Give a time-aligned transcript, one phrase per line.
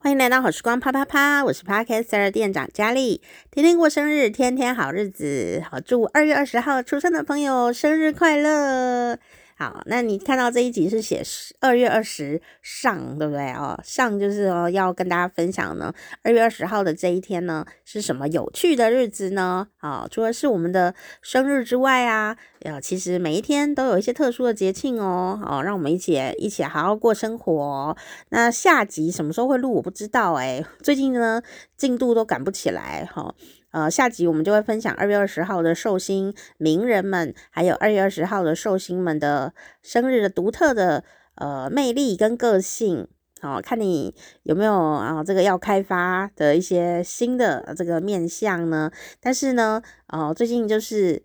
[0.00, 9.18] 欢迎来到好时光啪啪啪，我是 Podcaster 店长佳丽，天天过生日，天天好日子，好祝二月二十号出生的朋友生日快乐。
[9.60, 13.76] 好，那你看到这一集是写十二月二十上，对不对哦？
[13.82, 19.66] 上就是哦，要跟大家分享呢，二月二十号的这一天呢，是什么有趣的日子呢？
[19.78, 27.96] 啊、哦，除了是我们的生日之外啊，呃，其实每一天都有一些特殊的节庆哦，哦，让我们一起一起好好过生活。
[28.28, 31.42] 那下集什么时候会录，我不知道哎，最近呢
[31.76, 33.34] 进度都赶不起来哈。
[33.70, 41.04] 呃，下集我们就会分享二月二十号的寿星名人们，还有二月二十号的寿星们的生日的独特的
[41.34, 43.06] 呃魅力跟个性。
[43.40, 48.90] 好、哦，看你有没有啊这个要开发的一些新的这个面向呢？
[49.20, 51.22] 但是呢，哦，最近就是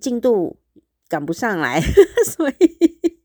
[0.00, 0.58] 进度
[1.08, 1.80] 赶不上来，
[2.26, 3.18] 所以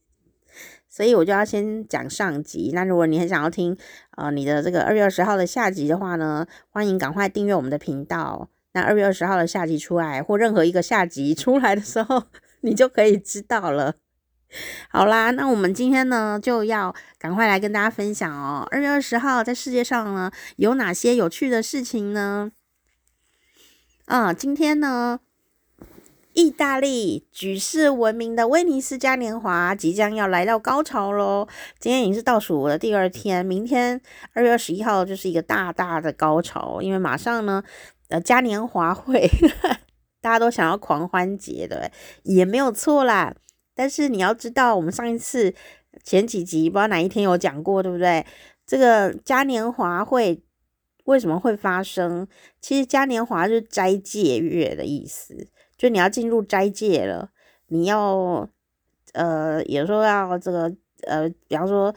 [0.87, 2.71] 所以我就要先讲上集。
[2.73, 3.75] 那如果你很想要听
[4.15, 8.47] 呃你的这个二月二十号的下集的话呢，欢迎赶快订阅我们的频道。
[8.73, 12.23] 那二月二十号的下集出来，或任何一个下集出来的时候，
[12.61, 13.95] 你就可以知道了。
[14.89, 18.67] 好啦，那我们今天呢，就要赶快来跟大家分享哦。
[18.71, 22.51] 二月二十号在世界上呢，有哪些有趣的事情呢？
[24.05, 25.19] 啊，今天呢，
[26.33, 31.47] 意大利举世闻名的威尼斯嘉年华即将要来到高潮喽。
[31.79, 34.01] 今天已经是倒数的第二天，明天
[34.33, 37.63] 二月二十一号就是一个大大的高潮，因为马上呢。
[38.09, 39.29] 呃，嘉年华会，
[40.19, 41.91] 大家都想要狂欢节，对，
[42.23, 43.33] 也没有错啦。
[43.73, 45.53] 但是你要知道，我们上一次
[46.03, 48.25] 前几集不知道哪一天有讲过，对不对？
[48.65, 50.43] 这个嘉年华会
[51.05, 52.27] 为什么会发生？
[52.59, 57.29] 其实嘉年华是斋戒月的意思，就你要进入斋戒了，
[57.67, 58.49] 你要
[59.13, 60.75] 呃，有时候要这个
[61.07, 61.95] 呃，比方说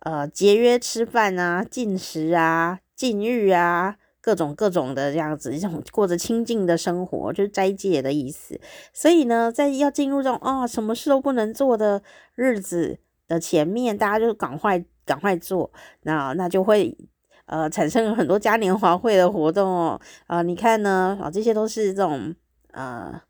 [0.00, 3.96] 呃，节约吃饭啊，禁食啊，禁欲啊。
[4.24, 8.58] 各种各种的这样子，一种过着清静的生活，就是斋戒的意思。
[8.90, 12.02] 所以呢，在要进入这种啊、什么事都不能做的
[12.34, 12.98] 日子
[13.28, 15.70] 的前面，大家就赶快赶快做，
[16.04, 16.96] 那那就会
[17.44, 20.00] 呃产生很多嘉年华会的活动哦。
[20.26, 21.18] 啊、呃，你看呢？
[21.20, 22.34] 啊、哦，这些都是这种
[22.72, 23.20] 呃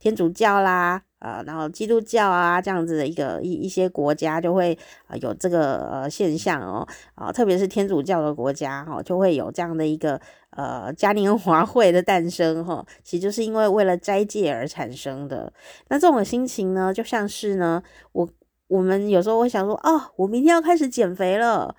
[0.00, 1.02] 天主教啦。
[1.20, 4.76] 呃，然后基督教啊，这样子的一个一一些国家就会
[5.06, 10.18] 啊、有这个呃现象哦，啊、特别是天主教的国家哈、哦，就会有这样的一个
[10.56, 15.52] 呃嘉年华会的诞生哈、哦，其实就是因为为了斋戒而产生的。
[15.88, 17.82] 那这种心情呢，就像是呢，
[18.12, 18.26] 我
[18.68, 21.76] 我们有时候会想说，哦，我明天要开始减肥了，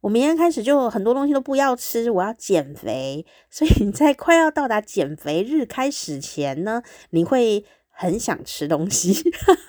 [0.00, 3.26] 我明天开始就很多东西都不要吃，我要减肥。
[3.50, 7.62] 所以你在快要到达减肥日开始前呢，你会。
[7.98, 9.14] 很想吃东西，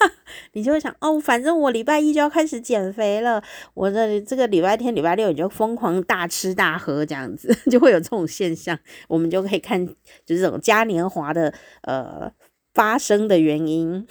[0.51, 3.41] 你就会想哦，反正我礼拜一就要开始减肥了，
[3.73, 8.77] 我的这个礼拜天、礼拜六你就疯狂大吃大喝，这样子 就会有这种现象，
[9.07, 9.85] 我们就可以看
[10.25, 12.29] 就是这种嘉年华的呃
[12.73, 14.05] 发生的原因。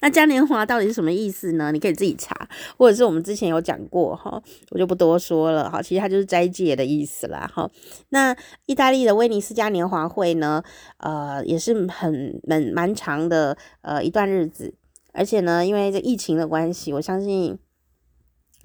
[0.00, 1.70] 那嘉年华到底是什么意思呢？
[1.72, 5.80] 你可以自己查，或者是我们之前有讲过哈，我就不多说了哈。
[5.82, 7.70] 其实它就是斋戒的意思啦哈。
[8.08, 10.62] 那意大利的威尼斯嘉年华会呢，
[10.98, 14.74] 呃，也是很蛮蛮长的呃一段日子，
[15.12, 17.58] 而且呢，因为这疫情的关系，我相信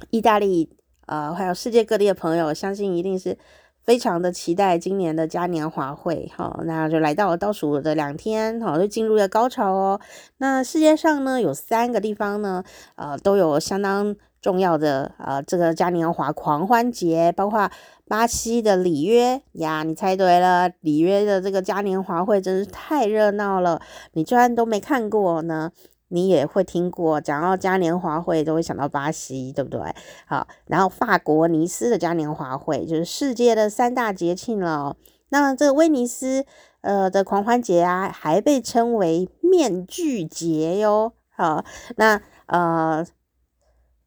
[0.09, 0.69] 意大利
[1.05, 3.37] 呃还有世界各地的朋友，相信一定是。
[3.85, 10.01] 非常的期待今年的嘉年华会，好，那就来到了倒数的两天，好，就进入了高潮哦。
[10.37, 12.63] 那世界上呢，有三个地方呢，
[12.95, 17.69] 呃，都有相当重要的呃这个嘉年华狂欢节，包括
[18.07, 23.79] 巴西的里约呀，你猜对了，里约的这个嘉年华会真是太热闹了，
[24.13, 25.71] 你居然都没看过呢。
[26.09, 29.81] 你也会听过，讲到嘉年华会都会想到巴西，对不对？
[30.27, 34.95] 好，然后法国尼斯的嘉年华会就是世界的三大节庆了。
[35.29, 36.45] 那这个威尼斯
[36.81, 41.13] 呃的狂欢节啊，还被称为面具节哟。
[41.29, 41.65] 好，
[41.97, 43.05] 那呃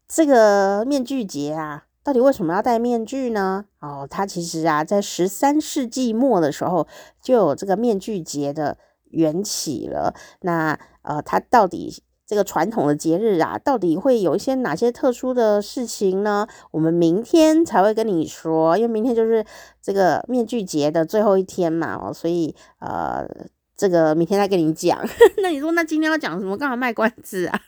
[0.07, 3.65] 这个面具节啊，到底为什么要戴面具呢？
[3.81, 6.87] 哦，它其实啊，在十三世纪末的时候
[7.21, 8.77] 就有这个面具节的
[9.11, 10.15] 缘起了。
[10.41, 10.79] 那
[11.09, 16.47] 呃，它到底这个传统的节日啊，到底会有一些哪些特殊的事情呢？
[16.69, 19.43] 我们明天才会跟你说，因为明天就是
[19.81, 23.27] 这个面具节的最后一天嘛，哦，所以呃，
[23.75, 25.03] 这个明天再跟你讲。
[25.41, 26.55] 那你说，那今天要讲什么？
[26.55, 27.59] 干嘛卖关子啊？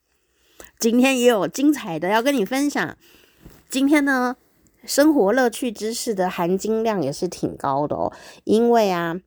[0.78, 2.94] 今天也有精彩的要跟你分享。
[3.70, 4.36] 今天呢，
[4.84, 8.12] 生活乐趣知识的含金量也是挺高的哦，
[8.44, 9.18] 因为啊。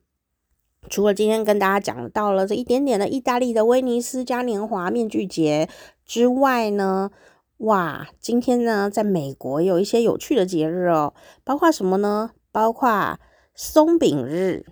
[0.90, 5.68] 除了今天跟大家讲到了这一点点的意大利的威尼斯嘉年华面具节
[6.04, 7.10] 之外呢，
[7.58, 11.14] 哇，今天呢，在美国有一些有趣的节日哦，
[11.44, 12.32] 包括什么呢？
[12.50, 13.18] 包括
[13.54, 14.66] 松饼日，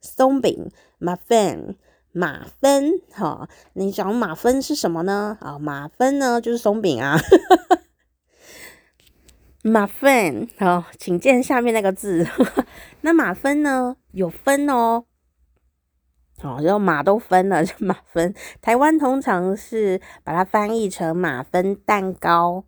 [0.00, 1.76] 松饼，muffin，
[2.10, 5.36] 马芬，哈、你讲马芬是什么呢？
[5.40, 7.18] 啊、马芬呢就是松饼啊，
[9.62, 12.26] muffin，好，请见下面那个字，
[13.02, 15.04] 那马芬呢有分哦。
[16.42, 18.34] 哦，然后马都分了， 就马芬。
[18.60, 22.64] 台湾通常是把它翻译成马芬蛋糕。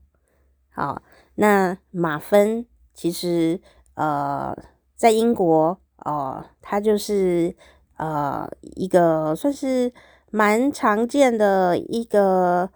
[0.71, 1.03] 好，
[1.35, 3.61] 那马芬其实
[3.95, 4.57] 呃，
[4.97, 7.55] 在英国哦，它就是
[7.99, 9.93] 呃一个算是
[10.31, 12.71] 蛮常见的一个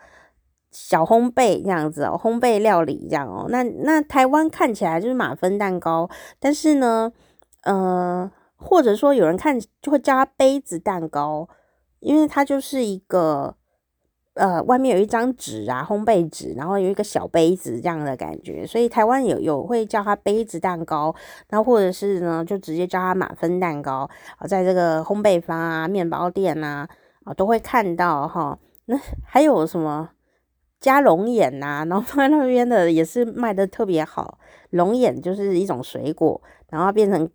[0.71, 3.47] 小烘焙这样子哦，烘焙料理这样哦。
[3.49, 7.11] 那那台湾看起来就是马芬蛋糕，但是呢，
[7.65, 8.31] 呃。
[8.63, 11.49] 或者说有人看就会叫它杯子蛋糕，
[12.01, 13.55] 因为它就是一个
[14.35, 21.15] 呃外面有一张纸啊，烘焙纸，然后有一个小杯子这样的感觉，所以台湾有有会叫它杯子蛋糕，
[21.51, 26.89] 那或者是呢就直接叫它马芬蛋糕啊，在这个烘焙坊啊、面包店呐
[27.25, 28.59] 啊都会看到哈。
[28.87, 30.11] 那还有什么
[30.81, 34.39] 加龙眼呐、然后放在那边的也是卖的特别好，
[34.71, 37.29] 龙眼就是一种水果，然后变成。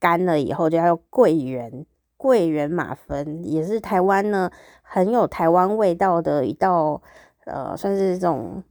[0.00, 1.86] 干了以后就要桂圆，
[2.16, 4.50] 桂圆马芬也是台湾呢
[4.82, 7.00] 很有台湾味道的一道，
[7.44, 8.64] 呃，算是这种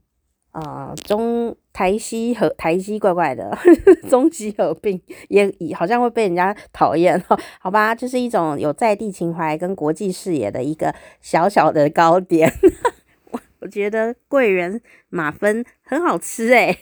[0.52, 12.52] 呃中台西和台西怪怪的呵呵 中西合并，也好像会被人家讨厌哦， 好吧，就是一种有在地情怀跟国际视野的一个小小的糕点。
[13.30, 16.78] 我我觉得桂圆马芬很好吃诶。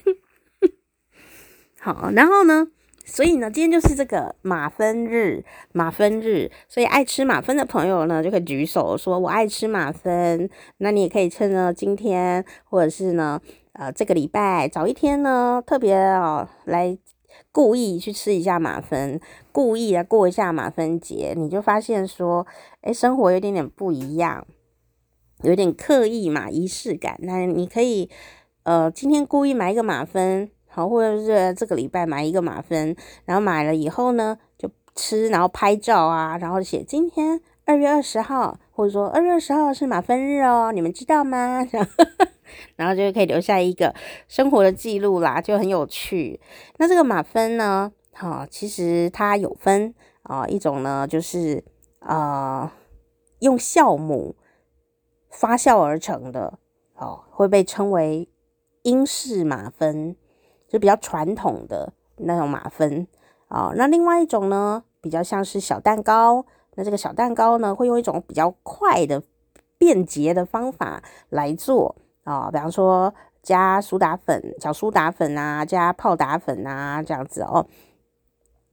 [1.80, 2.68] 好，然后呢？
[3.10, 6.50] 所以呢，今天就是这个马芬日，马芬日。
[6.68, 10.48] 所以爱吃马芬的朋友呢，就可以举手说“我爱吃马芬”。
[10.76, 13.40] 那你也可以趁呢今天，或者是呢，
[13.72, 16.96] 呃，这个礼拜早一天呢，特别哦来
[17.50, 19.18] 故意去吃一下马芬，
[19.52, 22.46] 故意来过一下马芬节，你就发现说，
[22.82, 24.46] 诶，生活有点点不一样，
[25.42, 27.16] 有点刻意嘛，仪式感。
[27.22, 28.10] 那你可以，
[28.64, 30.50] 呃，今天故意买一个马芬。
[30.68, 32.94] 好，或者是这个礼拜买一个马芬，
[33.24, 41.66] 然后买了以后呢，就吃，然后拍照啊，然后写今天二月二十号，或者说二月二十号是马芬日哦，你们知道吗？
[42.76, 43.94] 然后就可以留下一个
[44.28, 46.40] 生活的记录啦，就很有趣。
[46.76, 51.64] 那这个马芬呢，哈，其实它有分啊，一种呢就是
[52.00, 52.70] 呃
[53.40, 54.36] 用酵母
[55.28, 56.58] 发酵而成的，
[56.94, 58.28] 哦，会被称为
[58.82, 60.14] 英式马芬。
[60.68, 63.06] 就比较传统的那种马芬
[63.48, 66.44] 啊，那另外一种呢，比较像是小蛋糕。
[66.74, 69.22] 那这个小蛋糕呢，会用一种比较快的、
[69.78, 73.12] 便捷的方法来做啊，比方说
[73.42, 77.66] 加苏打粉、小苏打粉啊，加泡打粉啊，这样子哦。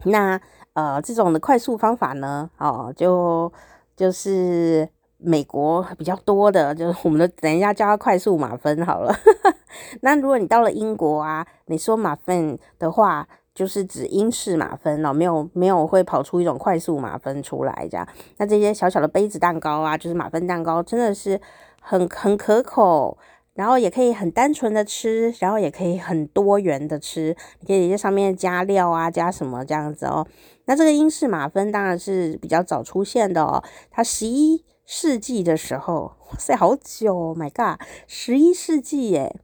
[0.04, 0.40] 那
[0.74, 3.52] 呃，这种的快速方法呢，哦，就
[3.96, 4.90] 就是。
[5.26, 9.14] 美国比较多的， 就是我们的等一下叫它快速马芬好了。
[10.02, 18.08] 那如果你到了英国啊，你说马芬的话，就是指英式马芬哦，没有没有会跑出一种快速马芬出来这样。
[18.38, 21.40] 那这些小小的杯子蛋糕啊，就是马芬蛋糕，真的是
[21.82, 23.18] 很很可口，
[23.54, 30.26] 然后也可以很单纯的吃，然后也可以很多元的吃，你可以在上面加料啊，加什么这样子哦。
[30.66, 39.40] 那这个英式马芬当然是比较早出现的哦，它十一世纪的时候，哇塞，好久哦，My God，十一世纪耶，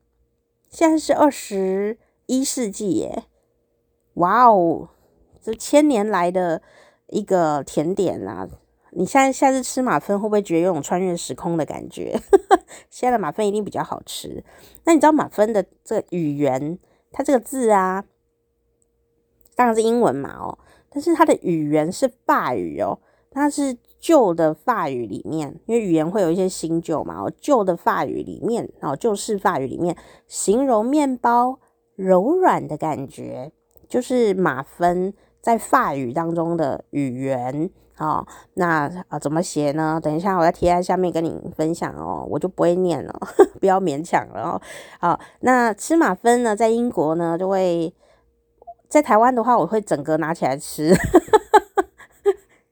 [0.70, 3.24] 现在是二十一世纪耶，
[4.14, 4.90] 哇哦，
[5.42, 6.62] 这千年来的
[7.08, 8.48] 一个甜点啊！
[8.92, 12.20] 你现在下次吃马芬会不会觉得有种穿越时空的感觉？
[12.92, 14.44] 现在的马芬一定比较好吃。
[14.84, 16.78] 那你知道马芬的这个语言，
[17.12, 18.06] 它这个字啊，
[19.56, 23.00] 当然是英文嘛哦，但是它的语言是法语哦，
[23.32, 23.76] 它是。
[24.02, 29.96] 旧的法语里面，因为语言会有一些新旧嘛，哦，旧的法语里面，哦，旧式法语里面，
[30.28, 31.60] 形容面包
[31.96, 33.52] 柔软的感觉，
[33.88, 40.00] 就是马芬在法语当中的语言，哦，那啊怎么写呢？
[40.02, 43.20] 等一下我再贴在下面跟你分享哦，我就不会念了，
[43.62, 44.62] 不要勉强了哦。
[45.00, 47.94] 好，那吃马芬呢，在英国呢就会，
[48.90, 50.92] 在台湾的话，我会整个拿起来吃。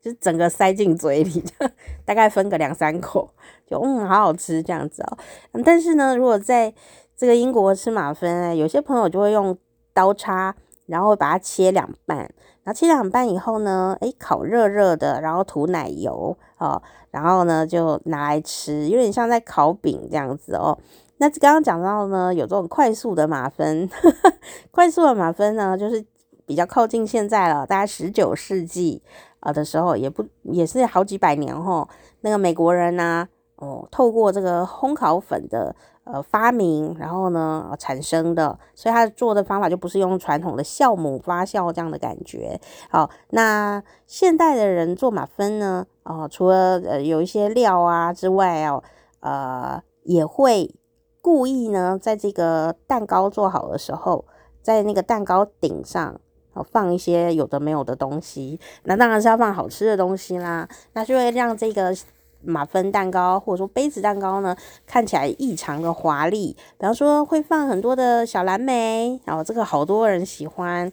[0.02, 1.44] 就整个塞进嘴里，
[2.06, 3.30] 大概分个两三口，
[3.68, 5.18] 就嗯，好好吃这样子哦。
[5.66, 6.74] 但是呢，如果在
[7.18, 9.58] 这个英国吃马芬，有些朋友就会用
[9.94, 12.18] 刀叉，然后把它切两半，
[12.64, 20.78] 然后切两半以后呢，诶，烤热热的，然后涂奶油哦，然后呢就拿来吃，有点像在烤饼这样子哦。
[21.18, 23.90] 那刚刚讲到呢，有这种快速的马芬，
[24.72, 26.06] 快速的马芬呢，就是
[26.46, 29.04] 比较靠近现在了，大概十九世纪
[29.40, 31.88] 啊的时候，也不也是好几百年后，
[32.22, 33.28] 那个美国人呢、
[33.58, 42.60] 哦，透过这个烘烤粉的呃发明，然后呢产生的，所以他做的方法就不是用传统的酵母发酵这样的感觉。
[42.90, 48.84] 好，那现代的人做马芬呢，哦，除了呃有一些料啊之外哦，
[49.20, 50.76] 呃也会。
[51.22, 54.24] 故意呢，在这个蛋糕做好的时候，
[54.62, 56.20] 在那个蛋糕顶上
[56.64, 60.68] 放一些有的没有的东西，那当然是要放好吃的东西啦。
[60.94, 61.96] 那就会让这个
[62.42, 66.56] 马芬蛋糕或者说杯子蛋糕呢，看起来异常的华丽。
[66.78, 70.92] 比方说会放很多的小蓝莓，然后这个好多人喜欢，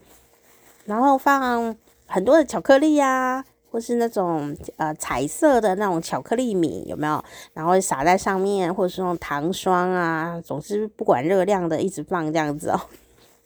[0.85, 3.45] 然后放很多的巧克力呀、啊。
[3.69, 7.23] 或是那种呃彩色的那种巧克力米有没有？
[7.53, 12.81] 然后撒在上面，或者是那种糖霜啊，总之不管热量的一直放这样子哦。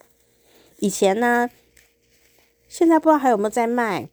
[0.78, 1.50] 以前呢，
[2.70, 4.08] 现在不知道还有没有在卖。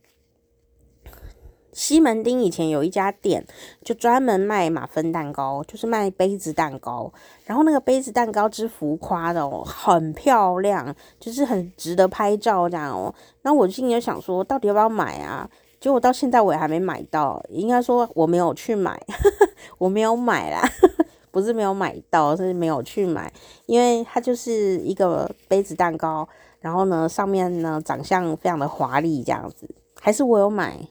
[1.71, 3.45] 西门町以前有一家店，
[3.83, 7.13] 就专门卖马芬蛋糕，就是卖杯子蛋糕。
[7.45, 13.13] 然后那个杯子蛋糕之浮夸的哦，很漂亮，就是很值得拍照这样哦。
[13.43, 15.47] 然后我心里就想说，到底要不要买啊？
[15.79, 23.31] 结果到现在我也还没买到，应该说我没有去买，呵呵，我没有买啦，呵呵，不是没有买到，是没有去买，
[23.67, 26.27] 因为它就是一个杯子蛋糕，
[26.59, 30.89] 然后呢上面呢长相非常的华丽这样子，还是我有买，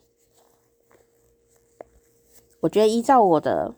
[2.60, 3.74] 我觉得依照我的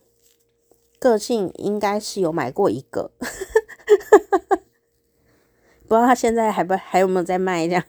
[0.98, 3.10] 个性，应该是有买过一个，
[5.86, 7.84] 不知道他现在还不还有没有在卖这样。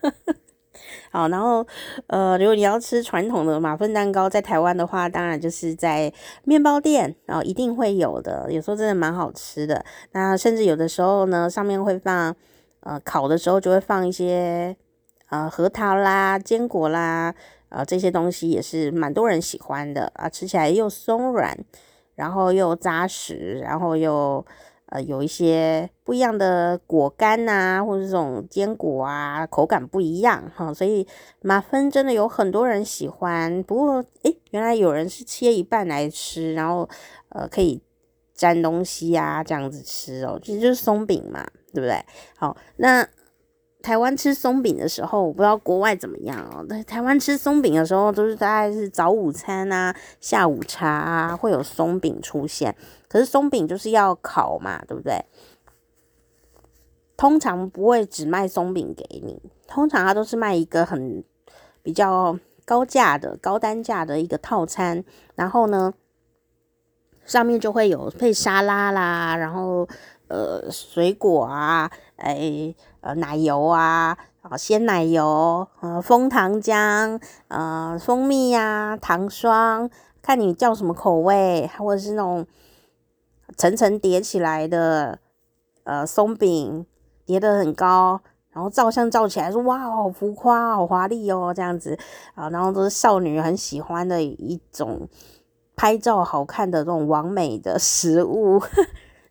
[1.11, 1.65] 好，然后，
[2.07, 6.13] 呃，如果你要吃传统的马芬蛋糕，在台湾的话，当然就是在
[6.43, 9.83] 面包店，然后一定会有的，有时候真的蛮好吃的。
[10.11, 12.35] 那甚至有的时候呢，上面会放，
[12.81, 14.75] 呃，烤的时候就会放一些，
[15.29, 17.33] 呃，核桃啦、坚果啦，
[17.69, 21.57] 呃，这些东西也是蛮多人喜欢的啊，吃起来又松软，
[22.15, 24.45] 然后又扎实，然后又。
[24.91, 31.07] 呃，有一些不一样的果干呐，或者这种坚果啊，口感不一样哈，所以
[31.43, 33.61] 马芬真的有很多人喜欢。
[33.61, 36.89] 不过，诶，原来有人是切一半来吃，然后
[37.29, 37.83] 呃，可以
[38.33, 42.03] 沾东西呀，这样子吃哦，其实就是松饼嘛，对不对？
[42.37, 43.07] 好，那。
[43.81, 46.65] 台湾吃松饼的时候，我不知道国外怎么样哦。
[46.69, 52.75] 在台湾吃松饼的时候，都是大概是早午餐啊、下午茶啊，会有松饼出现。
[53.07, 55.23] 可是松饼就是要烤嘛，对不对？
[57.15, 61.23] 通常不会只卖松饼给你，通常它都是卖一个很
[61.81, 65.01] 比较高价的、高单价的一个套餐。
[65.35, 65.93] 然后呢，
[67.23, 69.87] 上面就会有配沙拉啦，然后
[70.29, 72.73] 呃水果啊，哎。
[73.01, 77.17] 呃，奶油啊，啊，鲜奶油，呃，枫糖浆，
[77.47, 79.89] 呃，蜂蜜呀，糖霜，
[80.21, 82.45] 看你叫什么口味，或者是那种
[83.55, 85.19] 层层叠起来的，
[85.85, 86.85] 呃，松饼
[87.25, 88.19] 叠得很高，
[88.51, 91.97] 然后照相照起来说哇，好浮夸，好华丽哦，这样子
[92.35, 95.07] 啊，然后都是少女很喜欢的一种
[95.77, 98.61] 拍照好看的这种完美的食物，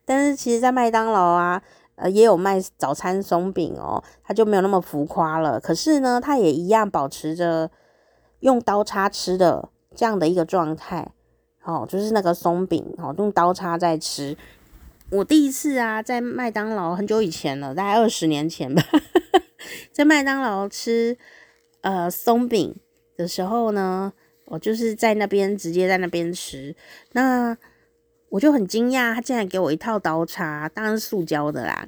[0.09, 1.61] 但是其实，在麦当劳啊。
[2.01, 5.59] 呃，也有卖早餐松饼哦，它就没有那么浮夸了。
[5.59, 7.69] 可是呢，它也一样保持着
[8.39, 11.11] 用刀叉吃的这样的一个状态。
[11.65, 14.37] 哦，就是那个松饼哦，用刀叉在吃。
[15.09, 18.81] 我第一次啊，在麦当劳很久以前了，大概二十年前吧，
[19.91, 21.17] 在麦当劳吃
[21.81, 22.73] 呃松饼
[23.17, 24.13] 的时候呢，
[24.45, 26.73] 我就是在那边直接在那边吃。
[27.11, 27.57] 那
[28.29, 31.87] 我就很惊讶，他竟然给我一套刀叉，当然是塑胶的啦。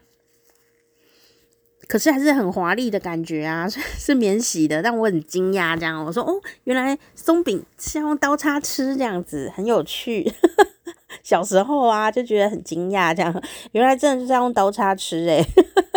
[1.87, 10.31] 可是还是很华丽的感觉啊， 是免洗的，但我很惊讶，这样我说哦，原来松饼是要用刀叉吃，这样子很有趣。
[11.21, 13.43] 小时候啊，就觉得很惊讶，这样
[13.73, 15.45] 原来真的是要用刀叉吃诶。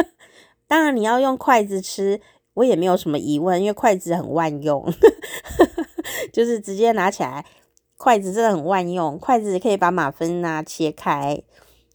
[0.66, 2.20] 当然你要用筷子吃，
[2.54, 4.92] 我也没有什么疑问，因为筷子很万用，
[6.32, 7.44] 就是直接拿起来。
[7.96, 11.42] 筷子真的很万用，筷子可以把马芬啊切开，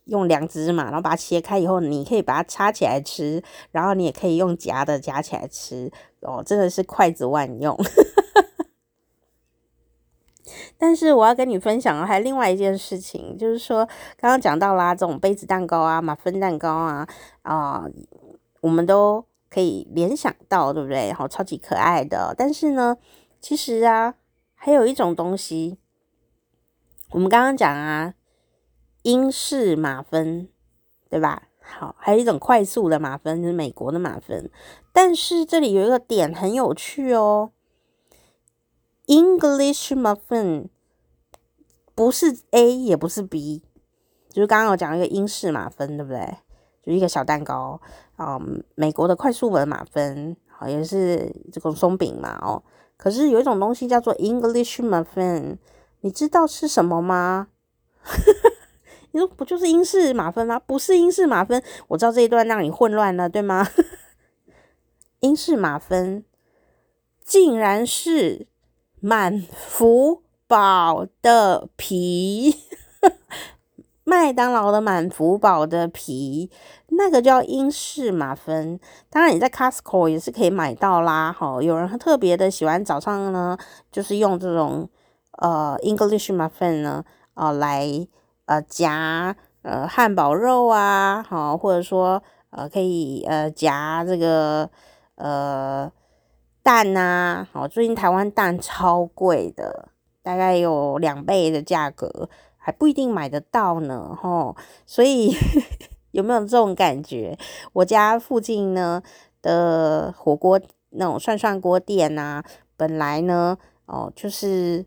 [0.06, 5.91] 用两只嘛，然后把它切开以后，你可以把它插起来吃，然后你也可以用夹的夹起来吃，
[6.22, 7.77] 哦，真的是筷子万用。
[10.79, 13.86] 但是我要跟你分享还有另外一件事情，就是说
[14.18, 17.08] 刚刚讲到啦，这种杯子蛋糕啊、马芬蛋糕啊，
[17.44, 17.86] 啊、
[18.62, 21.13] 我们都可以联想到，对不对？
[21.13, 22.34] 好，超级可爱的。
[22.36, 22.98] 但是呢，
[23.39, 24.15] 其实啊，
[24.56, 25.77] 还有一种东西。
[27.12, 28.13] 我们刚刚讲啊，
[29.01, 30.48] 英式马芬
[31.10, 31.48] 对吧？
[31.60, 34.50] 好，还有一种快速的马芬，就是美国的马芬。
[34.94, 37.51] 但是这里有一个点很有趣哦
[39.08, 40.68] ，English muffin
[41.96, 43.63] 不是 A 也不是 B，
[44.30, 46.38] 就是刚刚有讲一个英式马芬，对不对？
[46.84, 47.82] 就一个小蛋糕
[48.18, 48.39] 啊、
[48.75, 52.62] 美国的快速的吗啡，好，也是这种松饼嘛，哦。
[52.98, 55.58] 可是有一种东西叫做 English muffin，
[56.01, 57.48] 你知道是什么吗？
[59.12, 60.60] 你说不就是英式马芬吗？
[60.60, 63.68] 不是英式马芬，我知道这一段让你混乱了，对吗？
[65.22, 66.24] 英式马芬
[67.24, 68.48] 竟然是
[69.01, 72.56] 满福堡的皮，
[74.06, 76.50] 麦当劳的满福堡的皮，
[76.88, 78.79] 那个叫英式马芬。
[79.10, 81.32] 当然你在 Costco 也是可以买到啦。
[81.32, 83.58] 哈，有人特别的喜欢早上呢，
[83.91, 84.89] 就是用这种
[85.39, 87.03] 呃 English muffin 呢，
[87.34, 88.08] 呃来。
[88.50, 92.19] 呃，夹呃汉堡肉啊，好，或者说
[92.50, 94.67] 呃可以呃夹这个
[95.13, 95.88] 呃
[96.63, 99.89] 蛋呐、啊，好，最近台湾蛋超贵的，
[100.24, 102.27] 大概有两倍的价格，
[102.58, 104.55] 还不一定买得到呢，吼，
[104.88, 105.31] 所以
[106.10, 107.38] 有没有这种感觉？
[107.74, 109.00] 我家附近呢
[109.43, 112.43] 的火锅那种涮涮锅店啊，
[112.75, 113.55] 本来呢
[113.86, 114.84] 哦就是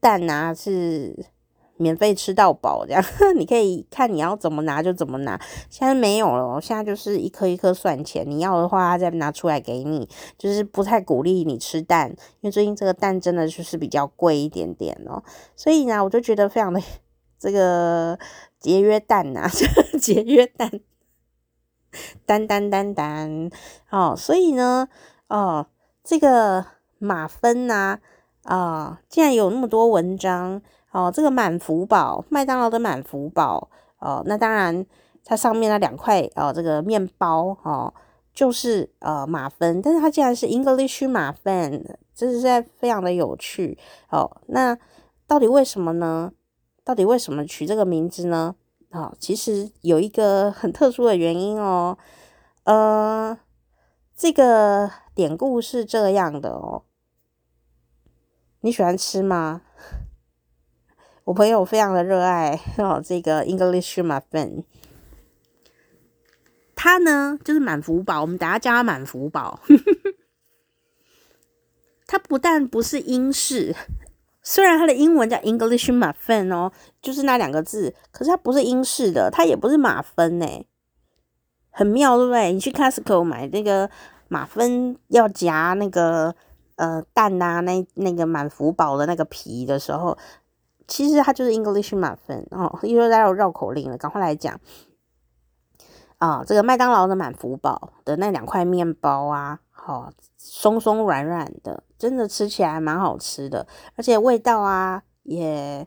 [0.00, 1.26] 蛋呐、啊、是。
[1.80, 3.00] 免费吃到饱，这样
[3.38, 5.40] 你可以看你要怎么拿就怎么拿。
[5.70, 10.08] 现在没有了，现在就是一颗一颗算钱，你要的话再拿出来给你。
[10.36, 15.22] 就是不太鼓励你吃蛋，因为最近这个蛋真的就是比较贵一点点哦。
[15.54, 16.82] 所以呢，我就觉得非常的
[17.38, 18.18] 这个
[18.58, 19.48] 节约蛋呐、啊，
[20.02, 20.80] 节约蛋，
[22.26, 23.50] 单单单单
[23.90, 24.16] 哦。
[24.16, 24.88] 所以呢，
[25.28, 25.68] 哦，
[26.02, 26.66] 这个
[26.98, 28.00] 吗啡呐，
[28.48, 30.60] 啊，竟然有那么多文章。
[30.90, 34.84] 哦，这个满福堡，麦当劳的满福堡，哦，那当然
[35.22, 37.92] 它上面那两块哦，这个面包哦，
[38.32, 41.84] 就是呃马芬，但是它竟然是 English 吗啡，
[42.14, 44.40] 这是在非常的有趣哦。
[44.46, 44.76] 那
[45.26, 46.32] 到底为什么呢？
[46.82, 48.54] 到底为什么取这个名字呢？
[48.90, 51.98] 哦，其实有一个很特殊的原因哦，
[52.64, 53.38] 呃，
[54.16, 56.82] 这个典故是这样的哦，
[58.60, 59.62] 你喜欢吃吗？
[61.24, 64.64] 我朋友非常的热爱哦，这个 English muffin，
[66.74, 69.60] 他呢就是满福宝，我们等下叫他满福宝。
[72.06, 73.76] 它不但不是英式，
[74.42, 80.64] 虽然它的英文叫 English muffin 哦，就是那两个字，可是它不是英式的，它也不是马芬呢，
[81.70, 82.50] 很妙，对不对？
[82.50, 83.90] 你去 Costco 买那个
[84.28, 86.34] 马芬要夹那个
[86.78, 90.16] 呃蛋呐、啊，那那个满福宝的那个皮的时候。
[90.90, 94.58] 其实它就是 English muffin 哦，又在绕绕口令了，赶快来讲
[96.16, 96.42] 啊！
[96.46, 105.86] 这个麦当劳的满福宝的那两块面包啊，好、松松软软的，真的吃起来蛮好吃的，而且味道啊也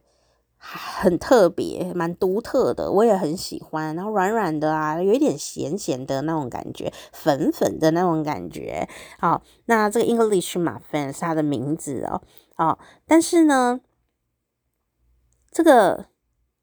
[0.64, 3.96] 很特别，蛮独特的，我也很喜欢。
[3.96, 8.88] 然后软软的啊，有一点咸咸的那种感觉，粉粉的那种感觉。
[9.20, 12.22] 好、那这个 English muffin 是它的名字哦，
[12.58, 13.82] 哦，但是呢。
[15.54, 16.06] 这个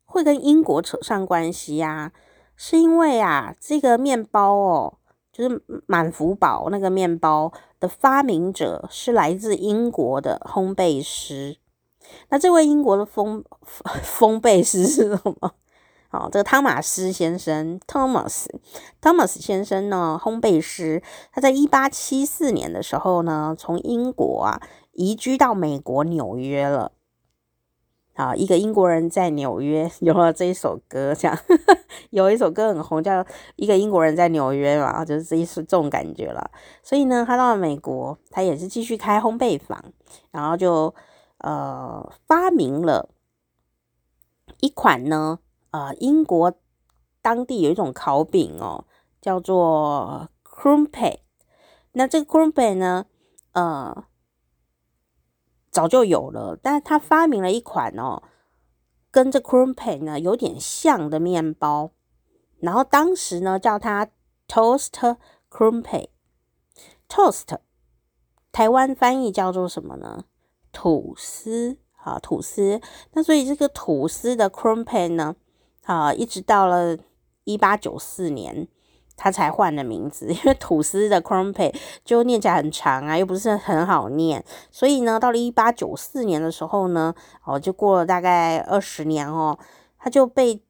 [0.06, 2.12] 会跟英国扯上关系呀、啊，
[2.56, 4.98] 是因为啊，这个面包哦，
[5.30, 11.58] 就是满福堡那个面包的发明者是来自英国的烘焙师。
[12.30, 13.42] 那这位英国的烘
[14.18, 15.54] 烘焙师是什么？
[16.10, 24.60] 好，这个汤马斯先生，Thomas，Thomas 先生呢，烘焙师，他在一八七四年的时候呢，从英国啊
[24.92, 26.92] 移居到美国纽约了。
[28.14, 31.38] 啊，一个英国人在纽约有了这一首歌，这样
[32.10, 33.22] 有一首歌很红，叫
[33.54, 36.50] 《一个英国人在纽约》嘛，就是这一首这种感觉了。
[36.82, 39.80] 所以呢，他到了美国，他也是继续开烘焙坊，
[40.32, 40.92] 然后就
[41.38, 43.10] 呃发明了
[44.60, 46.52] 一款呢，呃英国
[47.22, 48.84] 当地有一种烤饼哦，
[49.20, 51.20] 叫做 crumpet。
[51.92, 53.06] 那这个 crumpet 呢，
[53.52, 54.04] 呃。
[55.70, 58.22] 早就有了，但是他发明了一款哦，
[59.12, 61.92] 跟这 crumpet 呢有点像的面包，
[62.58, 64.08] 然后当时呢叫它
[64.48, 65.16] toast
[65.50, 66.08] crumpet。
[67.06, 67.58] toast
[68.50, 70.24] 台湾翻译叫做什么呢？
[70.80, 72.80] 吐司啊，吐司。
[73.14, 75.34] 那所以这个吐司的 crumpet 呢，
[75.84, 76.96] 啊，一直到了
[77.42, 78.68] 一八九四年。
[79.20, 87.12] 他才换了名字， 因为吐司的 crumpe 就念起来很长啊，又不是很好念，所以呢，到了一八九四年的时候呢，
[87.44, 89.58] 哦，就过了大概二十年哦，
[89.98, 90.62] 他就被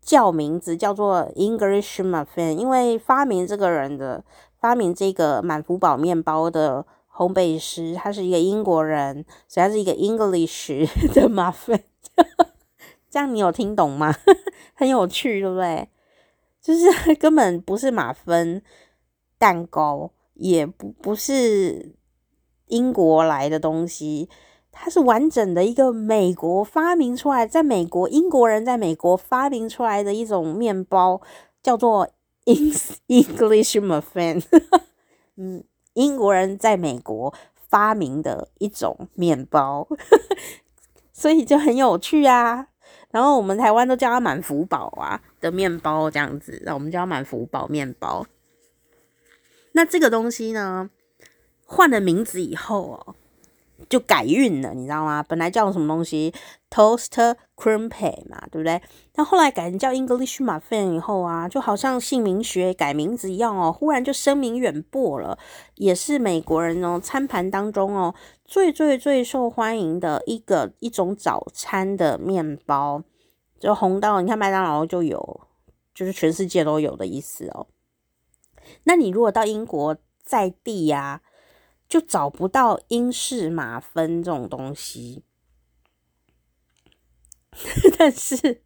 [0.00, 4.24] 叫名字叫做 English Muffin，因为发明这个人的
[4.58, 6.86] 发明这个满福堡面包的
[7.20, 11.82] 烘焙师，他是一个英国人，所以他是一个 English 的 Muffin。
[13.10, 14.14] 这样你有听懂吗？
[14.72, 15.86] 很有趣，对不对？
[16.62, 16.86] 就是
[17.20, 18.62] 根本不是马芬
[19.36, 21.94] 蛋糕，也不不是
[22.68, 24.30] 英国来的东西。
[24.72, 31.20] 它是完整的一个美国发明出来，在美国英国人在美国发明出来的一种面包，
[31.62, 32.08] 叫做
[32.46, 34.42] English Muffin。
[35.36, 35.64] 嗯，
[36.00, 39.86] 英国人在美国发明的一种面包，
[41.12, 42.68] 所以就很有趣啊。
[43.10, 48.26] 然后我们台湾都叫它满福宝啊的面包这样子，我们叫它满福宝面包。
[49.72, 50.88] 那这个东西呢，
[51.64, 53.14] 换了名字以后哦。
[53.88, 55.22] 就改运了，你知道吗？
[55.22, 56.32] 本来叫什么东西
[56.70, 58.80] ，Toast Cream Pie 嘛，对不对？
[59.12, 65.38] 但后来改成叫 English Muffin 以后啊，就好像姓名学改名字一样哦，忽然就声名远播了，
[65.76, 68.14] 也是美国人哦餐盘当中哦
[68.44, 73.02] 最最最受欢迎的一个一种早餐的面包，
[73.58, 75.40] 就红到你看麦当劳就有，
[75.94, 77.66] 就是全世界都有的意思哦。
[78.84, 81.29] 那你如果到英国在地呀、啊？
[81.90, 85.24] 就找不到英式马芬这种东西，
[87.98, 88.62] 但是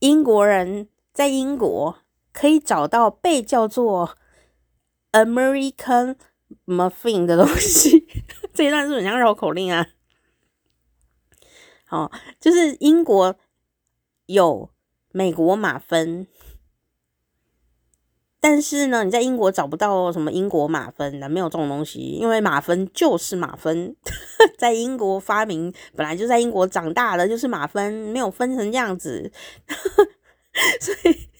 [0.00, 1.98] 英国人在英国
[2.30, 4.18] 可以找到被叫做
[5.12, 6.16] American
[6.66, 8.06] Muffin 的东西。
[8.52, 9.86] 这一段是不是很像绕口令啊？
[11.86, 13.34] 好，就是英国
[14.26, 14.70] 有
[15.10, 16.26] 美国马芬。
[18.46, 23.96] 但是呢，你在英国找不到什么英国马芬的，没有这种东西，因为马芬就是马芬，
[24.58, 29.32] 在英国发明，本来就在英国长大的，就是马芬，没有分成这样子，
[30.78, 31.30] 所以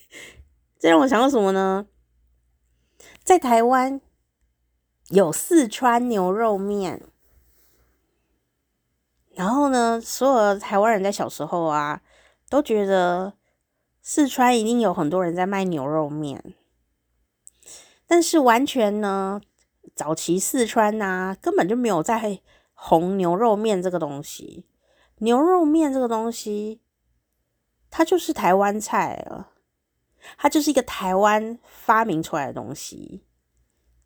[0.79, 1.85] 这让我想到什么呢？
[3.23, 4.01] 在台湾
[5.11, 7.03] 有四川牛肉面，
[9.35, 12.01] 然后呢，所有的台湾人在小时候啊，
[12.49, 13.35] 都觉得
[14.01, 16.55] 四川一定有很多人在卖牛肉面。
[18.15, 19.41] 但是完全呢，
[19.97, 22.39] 早期四川呐、根本就没有在
[22.73, 24.67] 红牛肉面这个东西。
[25.17, 26.81] 牛肉面这个东西，
[27.91, 29.49] 它就是台湾菜了，
[30.39, 33.25] 它就是一个台湾发明出来的东西，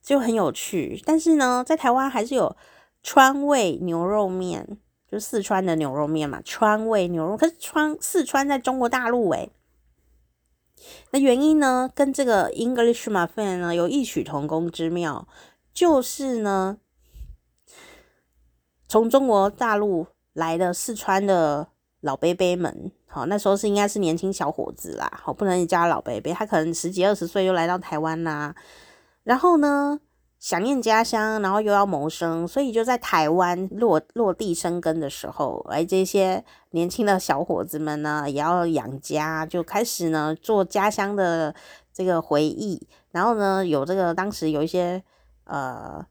[0.01, 1.03] 就很有趣。
[1.05, 2.57] 但是呢，在台湾还是有
[3.03, 7.37] 川味牛肉面，就四川的牛肉面嘛，川味牛肉。
[7.37, 9.51] 可是川四川在中国大陆诶、
[11.11, 15.27] 那原因呢，跟这个 English Muffin 呢有异曲同工之妙，
[15.73, 16.79] 就是呢，
[18.89, 21.69] 从中国大陆来的四川的
[22.01, 28.55] 老伯伯们，好，那时候是应该是年轻小伙子啦，好，不能叫他老伯伯，他可能十几二十岁就来到台湾啦，
[29.25, 30.01] 然后呢。
[30.39, 41.55] 想念家乡，然后又要谋生，所以就在台湾落落地生根的时候，哎，这些年轻的小伙子们呢，也要养家，就开始呢做家乡的
[41.93, 42.87] 这个回忆。
[43.11, 45.03] 然后呢，有这个当时有一些
[45.45, 46.07] 呃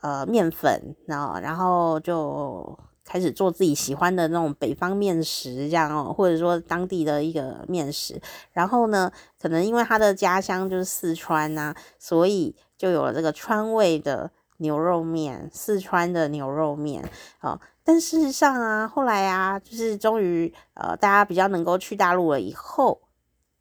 [0.00, 2.76] 呃面粉，然后然后就
[3.12, 8.18] 开始做自己喜欢的那种北方面食，这样哦，或者说当地的一个面食。
[8.52, 12.56] 然后呢，可能因为他的家乡就是四川呐、所以。
[12.78, 17.08] 就有了这个川味的牛肉面，四川的牛肉面
[17.40, 17.60] 哦。
[17.84, 23.00] 但事实上啊，后来啊，就是终于呃，大家比较能够去大陆了以后，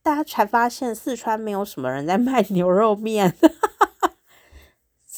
[0.01, 3.35] 大家才发现四川没有什么人在卖 牛肉面，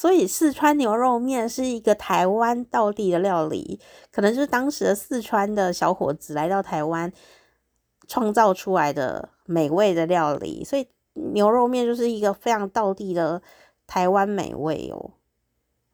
[0.04, 3.80] 所以四川牛肉面是一个台湾道地的料理，
[4.12, 7.10] 可能就是当时的四川的小伙子来到台湾
[8.06, 13.42] 创造出来的美味的料理，所以牛肉面就是一个非常道地的。
[13.86, 15.12] 台湾美味哦，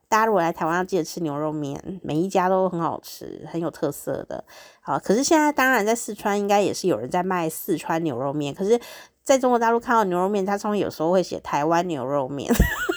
[0.07, 4.43] 大家如果来台湾要记得吃牛肉面，每一家都很好吃，很有特色的。
[4.79, 8.79] 好，可是现在当然在四川应该也是有人在卖四川牛肉面，可是
[9.23, 12.51] 在中国大陆看到牛肉面，它上面有时候会写台湾牛肉面，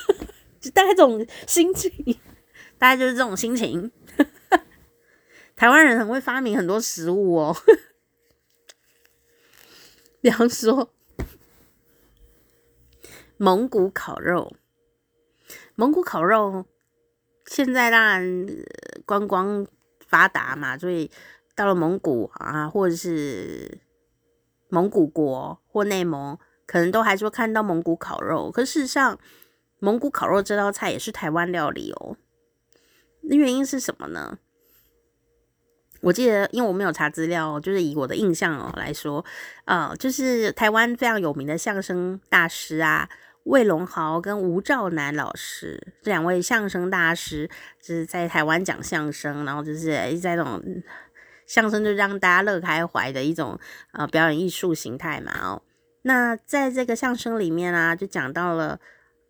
[0.70, 1.92] 大概这种心情，
[2.78, 3.90] 大概就是这种心情。
[5.56, 7.56] 台湾人很会发明很多食物哦，
[10.20, 10.92] 比方说
[13.36, 14.56] 蒙古烤肉。
[15.74, 16.66] 蒙古烤肉
[17.46, 18.46] 现在当然
[19.06, 19.66] 观光
[20.06, 21.10] 发达嘛，所以
[21.54, 23.80] 到了蒙古啊，或者是
[24.68, 28.50] 蒙古国或内蒙，可能都还是会看到蒙古烤肉。
[28.50, 29.18] 可事实上，
[29.82, 32.16] 蒙古烤肉这道菜也是台湾料理哦。
[33.22, 34.38] 那原因是什么呢？
[36.02, 39.24] 我记得，因为我没有查资料，就是以我的印象哦来说，
[39.64, 43.08] 呃，就是台湾非常有名的相声大师啊，
[43.42, 50.62] 魏龙豪跟吴兆南老师这两位相声大师，就是在台湾讲相声，然后就是在那种
[51.44, 53.58] 相声就让大家乐开怀的一种
[53.92, 55.62] 呃表演艺术形态嘛哦。
[56.02, 58.80] 那在这个相声里面啊，就讲到了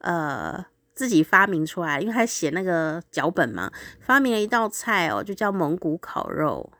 [0.03, 0.67] 呃。
[0.95, 6.71] 自己发明出来，因为他写那个脚本嘛，发明了一道菜哦，就叫蒙古烤肉，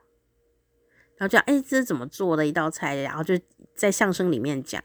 [1.17, 2.95] 然后就哎，这是怎么做的一道菜？
[2.97, 3.35] 然后就
[3.75, 4.85] 在相声里面讲，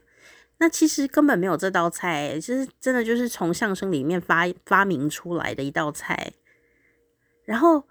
[0.56, 6.32] 那其实根本没有这道菜，其实真的就是从相声里面发发明出来的一道菜。
[7.44, 7.84] 然后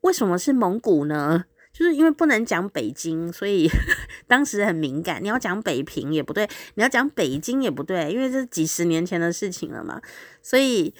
[0.00, 1.44] 为什么是蒙古呢？
[1.78, 3.70] 就是因为不能讲北京，所以
[4.26, 5.22] 当时很敏感。
[5.22, 10.02] 你要讲北平也不对，你要讲北京也不对，因为这是几十年前的事情了嘛。
[10.42, 10.92] 所以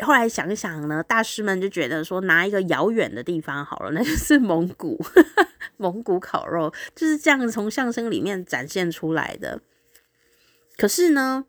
[0.00, 5.00] 后来想一想呢，大师们就觉得说，拿一个遥远的地方好了，那就是蒙古，
[5.78, 9.60] 蒙古烤肉就是这样从相声里面展现出来的。
[10.76, 11.44] 可是呢，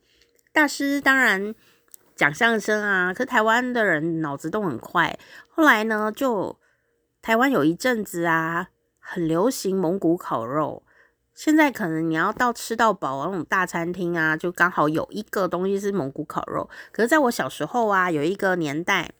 [0.53, 1.55] 大师当然
[2.15, 6.58] 讲相声啊，可台湾的人脑子都很快，后来呢就。
[7.21, 10.83] 台湾有一阵子啊，很流行蒙古烤肉。
[11.33, 16.69] 现在可能你要到吃到饱那种大餐厅啊，就刚好有一个东西是蒙古烤肉。
[16.91, 19.11] 可是在我小时候啊，有一个年代，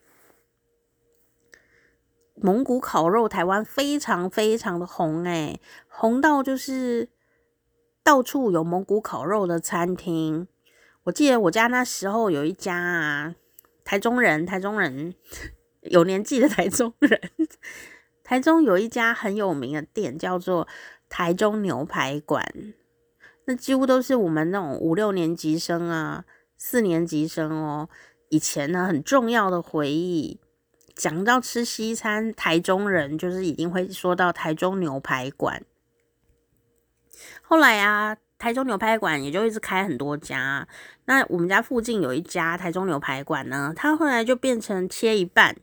[2.34, 7.08] 蒙古烤肉台湾非常非常的红诶，红到就是
[8.02, 10.46] 到处有蒙古烤肉的餐厅。
[11.04, 13.34] 我记得我家那时候有一家啊，
[13.82, 15.14] 台中人，台中人。
[15.82, 17.20] 有年纪的台中人，
[18.22, 20.68] 台中有一家很有名的店，叫做
[21.08, 22.44] 台中牛排馆。
[23.46, 26.24] 那几乎都是我们那种五六年级生啊，
[26.56, 27.88] 四年级生哦，
[28.28, 30.38] 以前呢很重要的回忆。
[30.94, 35.64] 讲到吃西餐，台中人就是一定会说到台中牛排馆。
[37.40, 40.68] 后来啊，台中牛排馆也就一直开很多家。
[41.06, 45.56] 那我们家附近有一家台中牛排馆呢，它后来就变成切一半。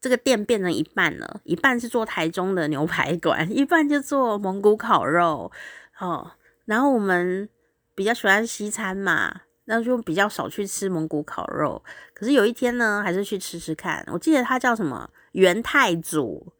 [0.00, 5.50] 这个店变成一半了，一半是做台中的牛排馆，一半就做蒙古烤肉
[5.98, 6.32] 哦。
[6.66, 7.48] 然后我们
[7.94, 11.82] 比较喜欢西餐嘛，那就比较少去吃蒙古烤肉。
[12.14, 14.04] 可是有一天呢，还是去吃吃看。
[14.12, 16.52] 我记得他叫什么元太祖，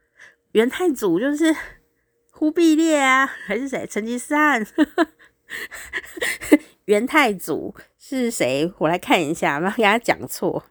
[0.52, 1.54] 元太祖就是
[2.32, 3.86] 忽必烈啊，还是谁？
[3.86, 4.66] 成吉思汗？
[6.86, 8.72] 元太祖是谁？
[8.78, 10.64] 我来看一下，不要给他讲错。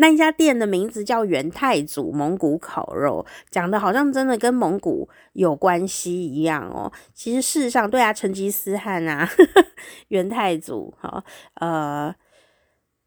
[0.00, 6.92] 那一家店的名字叫元太祖蒙古烤肉，讲的好像真的跟蒙古有关系一样哦。
[7.12, 9.66] 其实事实上，对啊，成吉思汗啊，呵 呵
[10.08, 12.14] 元太祖，好，呃，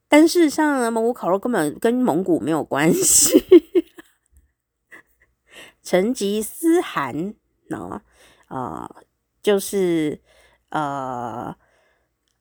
[0.10, 3.42] 但事实上呢，蒙古烤肉根本跟蒙古没有关系。
[5.82, 7.34] 成吉思汗
[7.70, 8.02] 呢，
[8.50, 9.04] 呃，
[9.42, 10.22] 就是
[10.70, 11.56] 呃，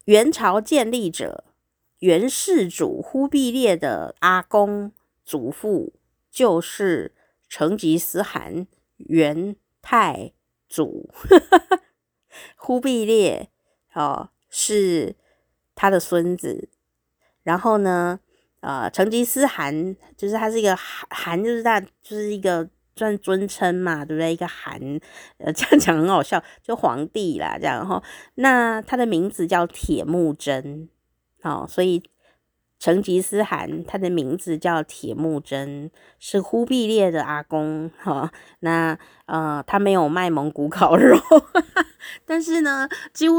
[0.07, 1.45] 元朝建立者。
[2.01, 4.93] 元世祖忽必烈的阿公
[5.25, 5.95] 祖父
[6.31, 7.15] 就是
[7.49, 10.33] 成吉思汗，元太
[10.69, 11.11] 祖。
[12.57, 13.51] 忽必烈
[13.95, 15.17] 哦，是
[15.75, 16.69] 他的孙子。
[17.43, 18.21] 然后呢，
[18.61, 24.33] 呃，成吉思汗就是他是一个汗，汗就是他就是一个算尊称嘛，对不对？
[24.33, 24.81] 一个汗，
[25.39, 28.03] 呃，这样讲很好笑，就皇帝啦，这样哈。
[28.37, 30.89] 那他的名字叫铁木真。
[31.43, 32.03] 哦，所以
[32.79, 37.91] 成吉思汗他的名字叫铁木真，是忽必烈的阿公。
[37.99, 41.17] 哈、哦，那呃，他没有卖蒙古烤肉，
[42.25, 43.37] 但是呢，几乎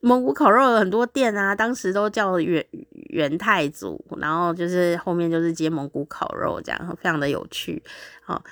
[0.00, 7.82] 蒙古烤肉有很多店啊，当时都叫元元太祖，然后就是后面就是接蒙古烤肉，这样非常的有趣。
[8.22, 8.42] 好、哦，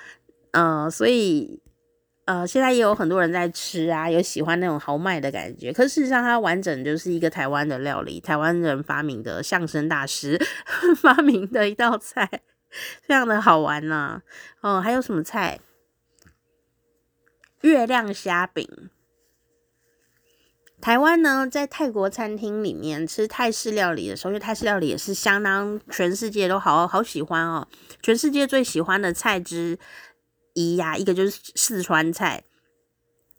[0.51, 1.61] 呃，所以。
[2.29, 5.73] 呃，现在也有很多人在吃啊，有喜欢那种豪迈的感觉。
[5.73, 10.39] 可事实上，它完整就是一个台湾的料理，台湾人发明的相声大师
[11.01, 12.29] 发明的一道菜，
[13.01, 14.21] 非常的好玩呢、啊。
[14.61, 15.59] 哦、还有什么菜？
[17.61, 18.91] 月亮虾饼。
[20.79, 27.67] 台湾呢，在泰国餐厅里面吃泰式料理的时候，因为泰式料理也是相当全世界都好好喜欢哦，
[28.03, 29.79] 全世界最喜欢的菜之。
[30.53, 32.43] 一呀，一个就是四川菜，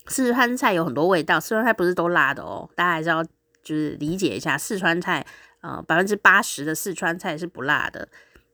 [0.06, 3.22] 四川菜有很多味道，四川菜不是都辣的哦，大家还是要
[3.62, 5.26] 就是理解一下，四川菜，
[5.60, 8.08] 呃，百分之八十的四川菜是不辣的。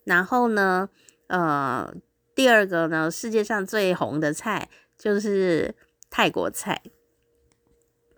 [0.04, 0.88] 然后呢，
[1.28, 1.92] 呃，
[2.34, 5.74] 第二个呢，世界上最红的菜就是
[6.10, 6.82] 泰国菜。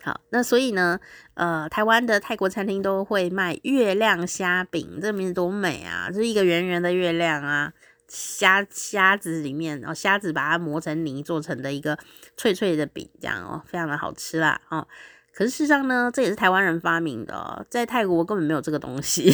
[0.01, 1.01] 好，那所以呢，
[1.35, 7.73] 呃，台湾的泰国餐厅都会卖月亮虾饼，这名字多美啊，就是一个圆圆的月亮啊。
[8.09, 11.97] 虾虾子里面，然后虾子把它磨成泥做成的一个
[12.37, 14.87] 脆脆的饼，这样哦，非常的好吃啦哦。
[15.33, 19.33] 可是事实上呢，这也是台湾人发明的，在泰国根本没有这个东西。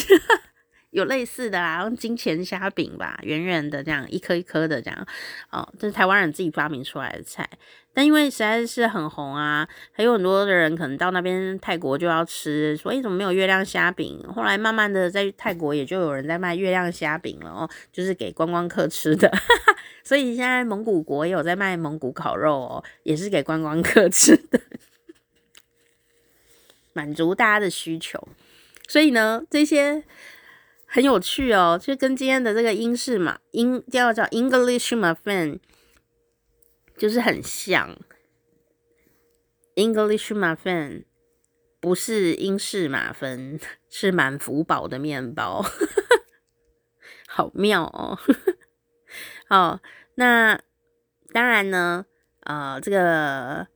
[0.94, 5.06] 有类似的啦，用金钱虾饼吧，圆圆的这样，一颗一颗的这样，
[5.50, 7.48] 哦，这是台湾人自己发明出来的菜。
[7.92, 14.22] 但因为实在是很红啊，还有很多的人可能到那边泰国就要吃，所以怎么没有月亮虾饼？
[14.32, 19.28] 后来慢慢的在泰国也就有人在卖月亮虾饼了哦，就是给观光客吃的。
[20.04, 24.60] 所以现在蒙古国也有在卖蒙古烤肉哦，也是给观光客吃的，
[26.92, 28.28] 满足大家的需求。
[28.86, 30.04] 所以呢，这些。
[30.94, 35.58] 很有趣哦，就跟今天的这个英式嘛，英叫叫 English muffin，
[36.96, 37.98] 就是很像。
[39.74, 41.02] English muffin
[41.80, 43.58] 不是英式马芬，
[43.90, 45.64] 是满福堡的面包，
[47.26, 48.16] 好妙哦。
[49.50, 49.80] 好，
[50.14, 50.60] 那
[51.32, 52.06] 当然呢，
[52.44, 53.66] 呃，这个。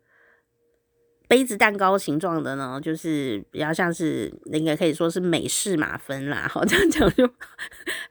[1.29, 7.29] 杯子蛋糕形状的呢，就是比较像是应该可以说是美式马芬啦，好，这样讲就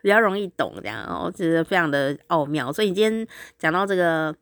[0.03, 2.71] 比较容易懂，这样哦，就是非常的奥妙。
[2.71, 3.27] 所以你今天
[3.57, 4.35] 讲到这个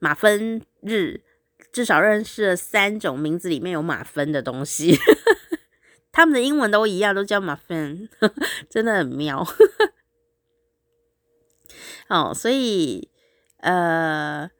[0.00, 1.20] 马芬日，
[1.72, 4.98] 至少认识了三种名字里面有马芬的东西，
[6.10, 8.08] 他们的英文都一样，都叫马芬，
[8.68, 9.46] 真的很妙。
[12.08, 13.08] 哦，所以
[13.58, 14.50] 呃，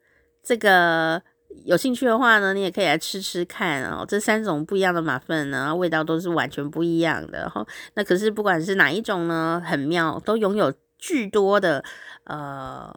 [0.41, 1.25] 这个。
[1.65, 4.05] 有兴趣的话呢，你也可以来吃吃看哦。
[4.07, 7.67] 这三种不一样的马粪呢，味道都是完全不一样的哈。
[7.95, 11.85] 那可是不管是哪一种呢，很妙，都拥有巨多的
[12.25, 12.95] 呃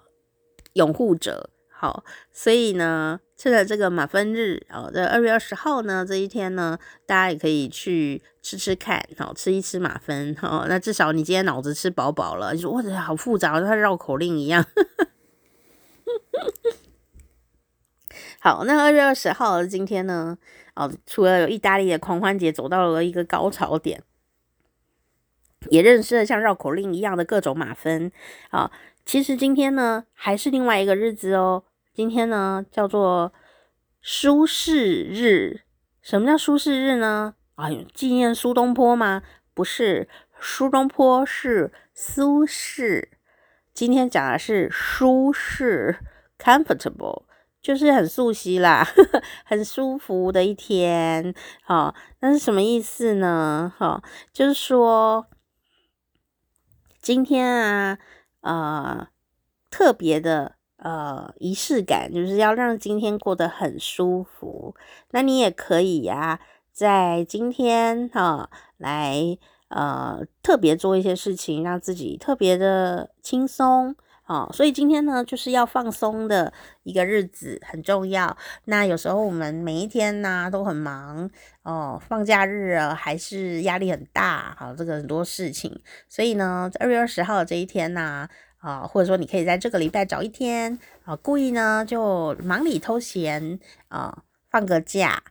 [0.73, 1.49] 拥护者。
[1.69, 10.65] 好，所以呢，趁着这个马粪日哦，在二月二十号呢这一天呢，大家也可以去吃吃看，好吃一吃马粪哦。
[10.67, 14.65] 那至少你今天脑子吃饱饱了，你说哇，这好复杂，像绕口令一样。
[18.39, 20.37] 好，那二月二十号今天呢？
[20.75, 24.03] 哦，除了有意大利的狂欢节走到了一个高潮点，
[25.69, 28.11] 也认识了像绕口令一样的各种马芬。
[28.51, 28.71] 啊，
[29.03, 31.63] 其实今天呢还是另外一个日子哦。
[31.93, 33.33] 今天呢叫做
[34.03, 35.61] 苏轼日。
[36.03, 37.33] 什么叫苏轼日呢？
[37.55, 39.23] 啊，纪念苏东坡吗？
[39.55, 40.07] 不是，
[40.39, 43.07] 苏东坡是苏轼。
[43.73, 45.97] 今天讲的是舒适
[46.37, 47.23] （comfortable）。
[47.67, 53.73] 就是很素悉啦，呵呵，很舒服的一天，好，那是什么意思呢？
[53.77, 54.01] 哈，
[54.31, 55.27] 就是说
[57.01, 57.99] 今天啊，
[58.39, 59.07] 呃，
[59.69, 64.73] 特别的呃仪式感，就是要让今天过得很舒服。
[65.11, 66.39] 那你也可以呀、
[66.71, 73.97] 在今天哈来呃特别做一些事情，让自己特别的轻松。
[74.27, 76.51] 哦，所以今天呢，就是要放松的
[76.83, 78.35] 一个日子，很重要。
[78.65, 81.29] 那有时候我们每一天呢、都很忙
[81.63, 85.81] 哦，放假日啊还是压力很大，好，这个很多事情。
[86.09, 95.23] 所以呢，在二月二十号这一天呢，啊，或者说你可以在这个礼拜找一天啊，故意呢就忙里偷闲啊，放个假。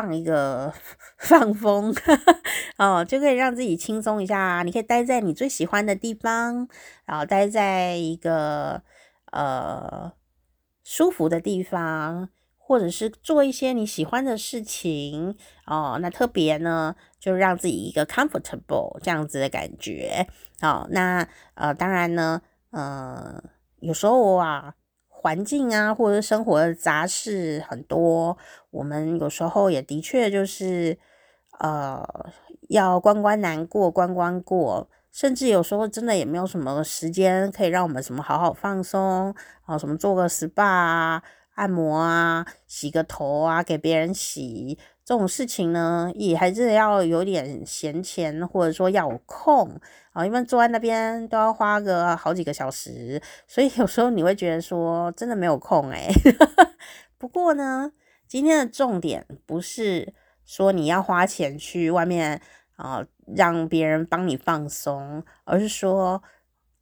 [0.00, 0.72] 放一个
[1.18, 1.94] 放风
[2.78, 4.62] 哦，就可以让自己轻松一下。
[4.64, 6.66] 你可以待在你最喜欢的地方，
[7.04, 8.82] 然后待在一个
[9.30, 10.10] 呃
[10.82, 15.36] 舒服的地方，或者是做一些你喜欢的事情
[15.66, 15.98] 哦。
[16.00, 20.26] 那特别呢，就让自己一个 comfortable 这样子的感觉。
[20.62, 23.42] 好，那呃，当然呢，呃，
[23.80, 24.74] 有时候啊。
[25.22, 28.38] 环境啊，或者生活的杂事很多，
[28.70, 30.96] 我们有时候也的确就是，
[31.58, 32.02] 呃，
[32.70, 39.34] 要关关难过关关过，甚至有时候真的也没有什么时间可以让我们什么好好放松
[39.66, 41.22] 啊，什么做个 SPA 啊、
[41.54, 44.78] 按摩啊、洗个头啊，给别人洗。
[45.10, 49.68] 这种事情呢，也还是要有点闲钱，或者说要有空
[50.12, 56.06] 啊，因为坐在那边都要花个好几个小时，所以有时候你会觉得说真的没有空哎。
[57.18, 57.90] 不过呢，
[58.28, 62.40] 今天的重点不是说你要花钱去外面
[62.76, 63.04] 啊
[63.34, 66.22] 让别人帮你放松，而是说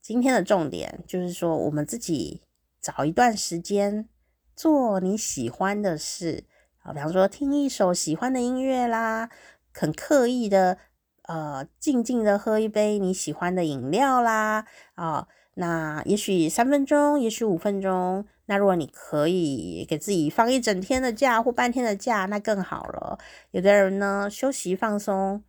[0.02, 2.42] 今天的重点就是说我们自己
[2.82, 4.06] 找一段时间
[4.54, 6.44] 做你喜欢的事。
[6.82, 9.28] 啊比方说，听一首喜欢的音乐啦，
[9.72, 10.78] 很刻意的，
[11.22, 14.64] 呃，静静的喝一杯你喜欢的饮料啦，
[14.94, 18.24] 啊、那也许三分钟，也许五分钟。
[18.46, 23.18] 那如果你可以给自己放一整天的假或半天的假，那更好了。
[23.50, 25.44] 有的人呢，休息放松，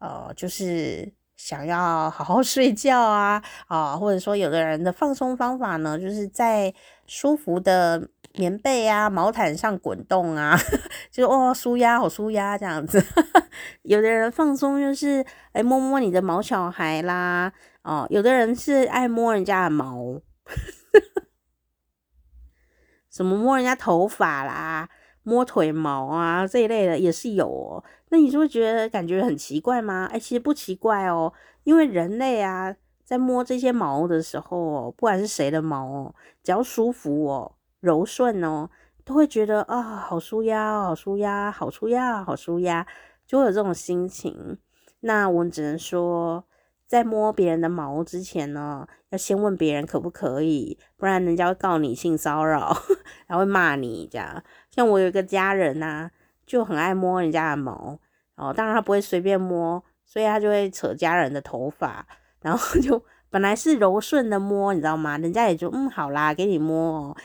[0.00, 6.74] 呃，就是想要好好 睡觉啊，啊，或者说有的人的放松方法呢，就是在
[7.06, 10.56] 舒服的棉被啊、毛毯上滚动啊，
[11.10, 13.02] 就哦，舒压，好舒压这样子。
[13.82, 17.52] 有的人放松就是哎，摸摸你的毛小孩啦，
[17.82, 20.20] 哦，有的人是爱摸人家的毛，
[23.10, 24.88] 什么摸人家头发啦。
[25.24, 27.84] 摸腿毛啊，这一类的也是有哦。
[28.08, 30.08] 那你就会觉得感觉很奇怪吗？
[30.12, 32.74] 哎，其实不奇怪哦，因为人类啊，
[33.04, 38.70] 在摸这些毛的时候哦，不管是谁的毛哦，只要舒服哦、柔顺哦，
[39.04, 42.86] 都会觉得啊，好舒压，好舒压，好舒压，好舒压，
[43.26, 44.56] 就会有这种心情。
[45.00, 46.44] 那我只能说，
[46.86, 52.72] 在摸别人的毛之前呢，要先问别人可不可以，不然人家会告你性骚扰，
[53.26, 54.44] 然后会骂你这样。
[54.70, 56.08] 像我有一个家人呐、
[56.46, 57.98] 就很爱摸人家的毛
[58.36, 62.06] 哦，当然他不会随便摸，所以他就会扯家人的头发，
[62.40, 65.18] 然后就 本来是柔顺的摸，你知道吗？
[65.18, 67.16] 人家也就嗯好啦，给你摸哦，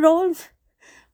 [0.00, 0.22] 柔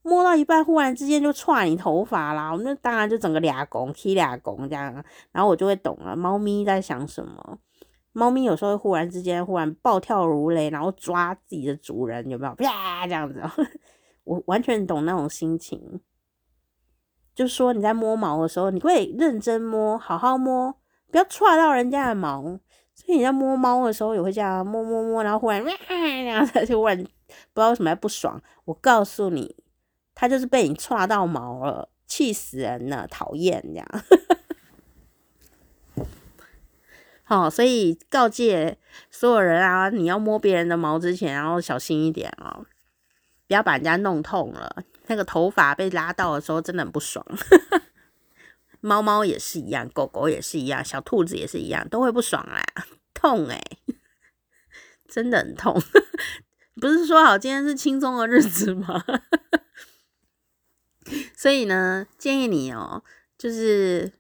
[0.03, 7.59] 摸到一半，忽然之间就踹你头发啦，我那当然就整个俩拱踢俩拱这样，然后我就会懂了，猫咪在想什么？
[8.13, 12.55] 猫咪有时候会忽然之间忽然暴跳如雷，然后抓自己的主人，有没有？
[12.55, 13.43] 啪这样子。
[14.25, 16.01] 我完全懂那种心情，
[17.35, 20.75] 就说你在摸毛的时候，你会认真摸，好好摸，
[21.11, 22.43] 不要踹到人家的毛。
[22.95, 25.73] 所以你在摸猫的时候也会这样摸摸摸，然后忽然喵，
[26.27, 27.07] 然后它就忽然
[27.53, 28.43] 不知道为什么不爽。
[28.65, 29.57] 我告诉你，
[30.15, 33.87] 它就是被你踹到毛了，气死人了，讨厌这样。
[37.25, 38.79] 好，所以告诫
[39.11, 42.65] 所有人啊，你要摸别人的毛之前，然后小心一点哦。
[43.47, 47.25] 不要把人家弄痛了，那个头发被拉到的时候真的很不爽。
[48.81, 52.63] 猫猫也是一样，狗狗也是一样，小兔子也是一样，都会不爽啊，
[53.13, 53.61] 痛诶、
[55.09, 55.83] 真的很痛。
[56.81, 59.03] 不是说好今天是轻松的日子吗？
[61.37, 63.03] 所以呢，建议你哦，
[63.37, 64.13] 就是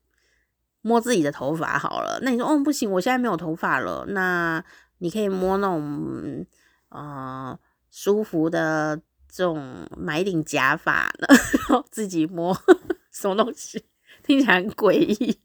[0.82, 2.20] 摸自己的头发好了。
[2.22, 4.64] 那你说哦，不行，我现在没有头发了，那
[4.98, 6.46] 你可以摸那种
[6.90, 7.58] 呃
[7.90, 9.00] 舒服的。
[9.30, 12.58] 这种买一顶假发呢， 然后自己摸
[13.12, 13.84] 什么东西，
[14.24, 15.38] 听起来很诡异。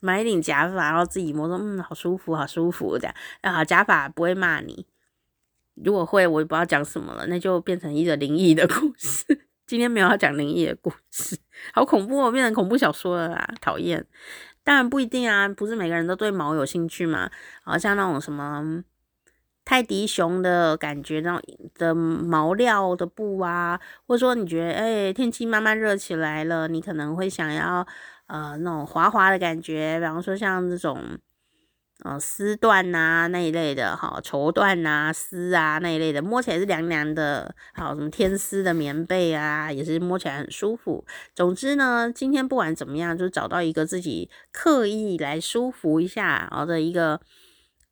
[0.00, 3.14] 买一顶假发，然后自己摸，说嗯，好舒服，好舒服这样。
[3.42, 4.84] 啊，假发不会骂你，
[5.82, 9.24] 如果会，我也不知道讲什么了，那就变成一个灵异的故事。
[9.66, 11.38] 今天没有要讲灵异的故事，
[11.72, 14.04] 好恐怖哦，变成恐怖小说了啦，讨厌。
[14.62, 17.30] 当然不一定啊，不是每个人都对毛有兴趣嘛。
[17.62, 18.84] 好像那种什么。
[19.66, 21.42] 泰迪熊的感觉，那种
[21.76, 27.86] 的毛料的布啊，或者说你觉得，哎、天气慢慢热起来了，你可能会想要，
[28.26, 31.00] 呃，那种滑滑的感觉，比方说像这种，
[32.04, 41.04] 呃，丝缎呐那一类的，哈，绸缎呐，丝啊那一类的，摸起来是凉凉的，好，什么天丝的棉被啊，也是摸起来很舒服。
[41.34, 47.20] 总之呢，今天不管怎么样，就找到一个自己刻意来舒服一下，然后的一个。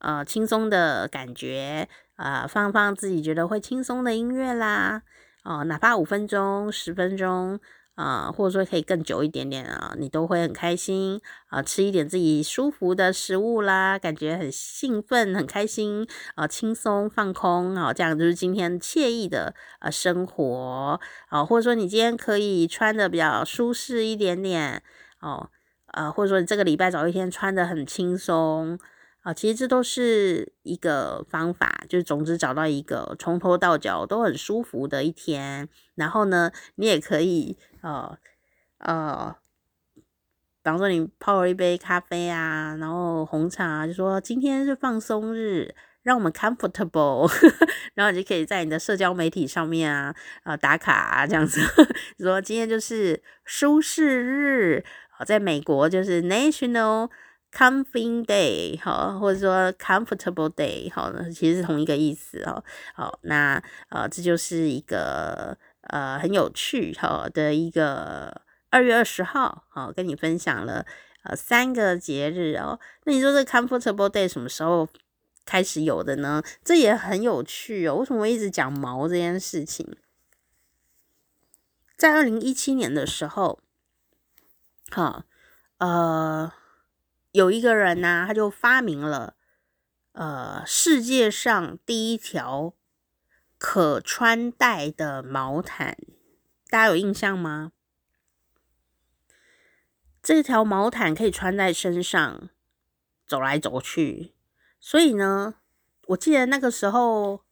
[0.05, 5.03] 呃，轻松的感觉，呃，放放自己觉得会轻松的音乐啦，
[5.45, 7.61] 哦、哪怕五分钟、十分钟，
[7.95, 24.83] 啊、或者说可以更久一点点啊，你都会很开心啊、吃一点自己舒服的食物啦，感觉很兴奋、很开心啊，轻、松放空啊、呃，这样就是今天惬意的呃生活啊、或者说你今天可以穿的比较舒适一点点
[25.21, 25.51] 哦，
[25.93, 28.79] 呃，或者说你这个礼拜找一天穿的很轻松。
[29.23, 35.69] 啊，其实这都是一个方法，就是总之找到一个从头到脚都很舒服的一天。
[35.95, 38.19] 然后呢，你也可以呃
[38.79, 39.37] 呃，
[39.95, 40.03] 比
[40.65, 47.31] 方说你泡了一杯咖啡啊，然后红茶啊，就说今天是放松日，让我们 comfortable，
[47.95, 50.13] 然后你就可以在你的社交媒体上面啊
[50.43, 51.61] 啊打卡啊这样子，
[52.19, 54.85] 说今天就是舒适日，
[55.25, 57.09] 在美国就是 National。
[57.53, 62.65] Comfy day 好，或者说 comfortable day 好，其实是同一个意思哦。
[62.95, 68.41] 好，那呃，这就是一个呃很有趣哈的一个
[68.71, 70.87] 二月二十号，好，跟你分享了
[71.25, 72.81] 呃三个节日哦。
[73.05, 74.89] 那你说这 comfortable day 什么时候
[75.45, 76.43] 开始有的呢？
[76.65, 77.97] 这也很有趣哦。
[77.97, 79.95] 为什么我一直讲毛这件事情？
[81.99, 83.61] 在二零一七年的时候，
[84.91, 85.25] 好，
[85.77, 86.51] 呃。
[87.33, 89.35] 有一个人呢、他就发明了，
[90.13, 92.75] 呃，世界上第一条
[93.57, 95.97] 可穿戴的毛毯，
[96.69, 97.73] 大家有印象吗？
[100.23, 102.51] 这条毛毯可以穿在身上，
[103.27, 104.35] 走来走去。
[104.79, 105.55] 所以呢，
[106.09, 107.43] 我记得那个时候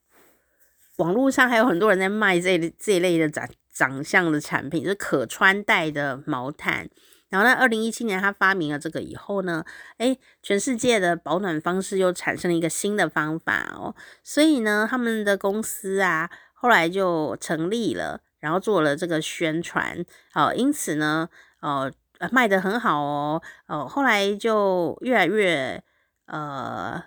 [0.97, 6.91] 网络上还有很多人在卖这这一类的长长相的产品，就是可穿戴的毛毯。
[7.31, 9.65] 然后在二零一七年，他发明了这个以后呢，
[9.99, 13.95] 诶，全世界的保暖方式又产生了一个新的方法哦。
[14.25, 20.05] 所以呢，他们的公司啊，后来就成立了，然后做了这个宣传，
[20.35, 21.29] 哦，因此呢，
[21.61, 21.93] 哦，
[22.33, 25.83] 卖得很好哦，哦，后来就越来越
[26.27, 27.01] 呃，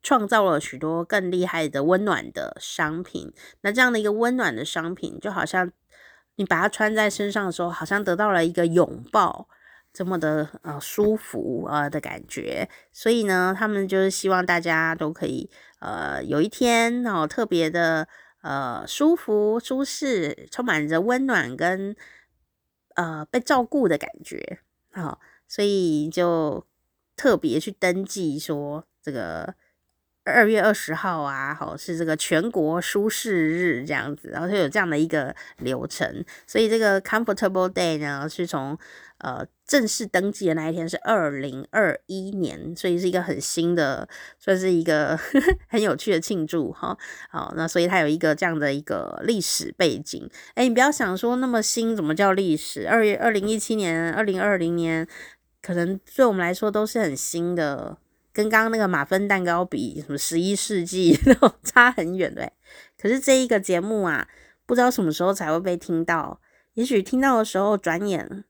[0.00, 3.32] 创造了许多更厉害的温暖的商品。
[3.62, 5.72] 那这样的一个温暖的商品，就好像。
[6.38, 9.48] 你把它穿在身上的时候，好像得到了一个拥抱，
[9.92, 12.68] 这么的呃舒服呃的感觉。
[12.92, 18.06] 所以呢，他们就是希望大家都可以呃有一天哦特别的
[18.42, 21.96] 呃舒服、舒适，充满着温暖跟
[22.94, 24.60] 呃被照顾的感觉。
[24.92, 25.18] 好、哦，
[25.48, 26.64] 所以就
[27.16, 29.54] 特别去登记说这个。
[30.28, 38.78] 二月二十号啊，好，是这个全国舒适日这样子，然后就有这样的一个流程，所以这个 Comfortable Day 呢，是从
[39.18, 44.08] 呃正式登记的那一天是二零二一年，所以是一个很新的，
[44.38, 45.18] 算是一个
[45.68, 46.96] 很有趣的庆祝哈。
[47.30, 50.28] 好，那所以它有一个这样的一个历史背景。
[50.54, 52.88] 哎，你不要想说那么新，怎么叫历史？
[52.88, 55.06] 二月二零一七年、二零二零年，
[55.62, 57.98] 可能对我们来说都是很新的。
[58.38, 62.52] 跟刚刚那个马芬蛋糕比，什么十一世纪那种差很远，对。
[62.96, 64.28] 可是这一个节目啊，
[64.64, 66.40] 不知道什么时候才会被听到。
[66.74, 68.44] 也许听到的时候，转眼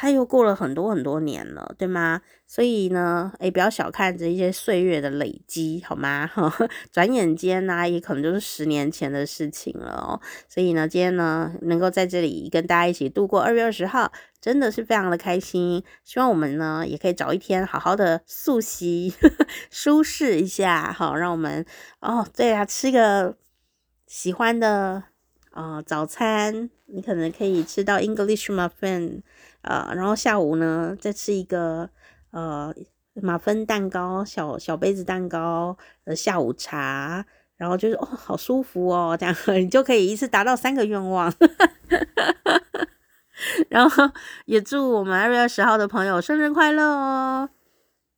[0.00, 2.22] 它又过了很多很多年了，对吗？
[2.46, 6.30] 所以呢，诶，不要小看这一些岁月的累积，好吗？
[6.90, 10.18] 转眼间呢、啊，也可能就是十年前的事情了哦。
[10.48, 14.10] 所以呢，今天呢，能够在这里跟大家一起度过二月二十号。
[14.40, 19.12] 真的是非常的开心，希望我们呢也可以找一天好好的溯溪，
[19.70, 21.62] 舒适一下，好，让我们
[22.00, 23.36] 哦，对啊，吃个
[24.06, 25.02] 喜欢的
[25.52, 29.20] 呃早餐，你可能可以吃到 English muffin，
[29.62, 31.90] 呃，然后下午呢再吃一个
[32.30, 32.74] 呃
[33.14, 37.24] 马芬蛋糕，小小杯子蛋糕的下午茶，
[37.56, 41.30] 然后就是哦好舒服哦，这样 你就可以一次达到三个愿望。
[41.30, 41.46] 呵
[41.88, 42.88] 呵
[43.70, 44.10] 然后
[44.44, 47.48] 也祝我们二月二十号的朋友生日快乐哦！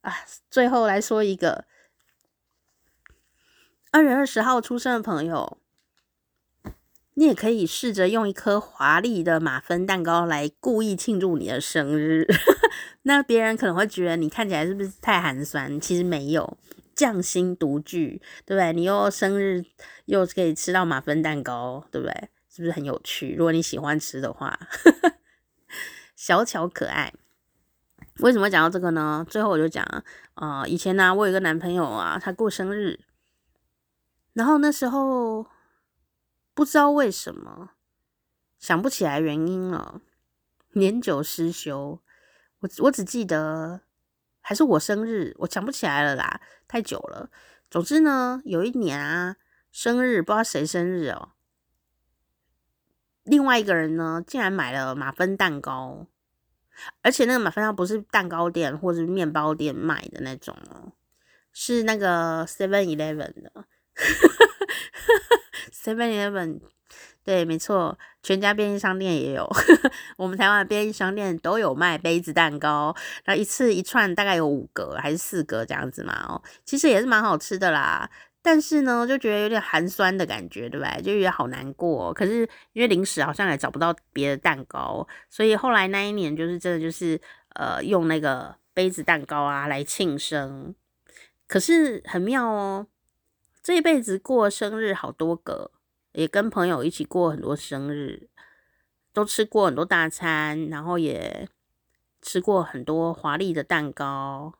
[0.00, 0.12] 啊，
[0.50, 1.64] 最后来说一个，
[3.92, 5.58] 二月二十号出生的朋友，
[7.14, 12.26] 你也可以试着用一颗华丽的马芬蛋糕来故意庆祝你的生日。
[13.02, 15.78] 那别人可能会觉得你看起来是不是太寒酸？
[15.80, 16.56] 其实没有，
[16.94, 18.72] 匠心独具，对不对？
[18.72, 19.64] 你又生日
[20.06, 22.28] 又可以吃到马芬蛋糕，对不对？
[22.48, 23.34] 是不是很有趣？
[23.34, 24.58] 如果你喜欢吃的话，
[26.16, 27.12] 小巧可爱。
[28.18, 29.26] 为什么讲到这个呢？
[29.28, 29.84] 最后我就讲
[30.34, 33.00] 啊、以前呢、我有一个男朋友啊，他过生日，
[34.32, 35.46] 然后那时候
[36.54, 37.70] 不知道为什么
[38.58, 40.00] 想不起来原因了，
[40.72, 42.00] 年久失修。
[42.60, 43.80] 我我只记得
[44.40, 47.30] 还是我生日，我想不起来了啦，太久了。
[47.70, 49.36] 总之呢，有一年啊，
[49.70, 51.30] 生日不知道谁生日哦。
[53.24, 56.06] 另外一个人呢，竟然买了马芬蛋糕，
[57.00, 60.92] 而且那个马芬蛋糕不是蛋糕店或者面包店卖的那种哦，
[61.52, 63.64] 是那个 Seven Eleven 的。
[65.72, 66.60] Seven Eleven，
[67.24, 69.48] 对，没错，全家便利商店也有，
[70.16, 78.08] 我们台湾的便利商店都有卖杯子蛋糕，然后一次一串大概有五个还是四个这样子嘛，哦，其实也是蛮好吃的啦。
[78.44, 80.96] 但是呢，就觉得有点寒酸的感觉，对吧？
[80.96, 82.12] 就觉得好难过。
[82.12, 82.40] 可是
[82.72, 87.20] 因为零食好像也找不到别的蛋糕，所以后来那一年就是真的就是
[87.54, 90.74] 呃用那个杯子蛋糕啊来庆生。
[91.46, 92.86] 可是很妙哦，
[93.62, 95.70] 这一辈子过生日好多个，
[96.12, 98.28] 也跟朋友一起过很多生日，
[99.12, 101.48] 都吃过很多大餐，然后也
[102.20, 104.54] 吃过很多华丽的蛋糕。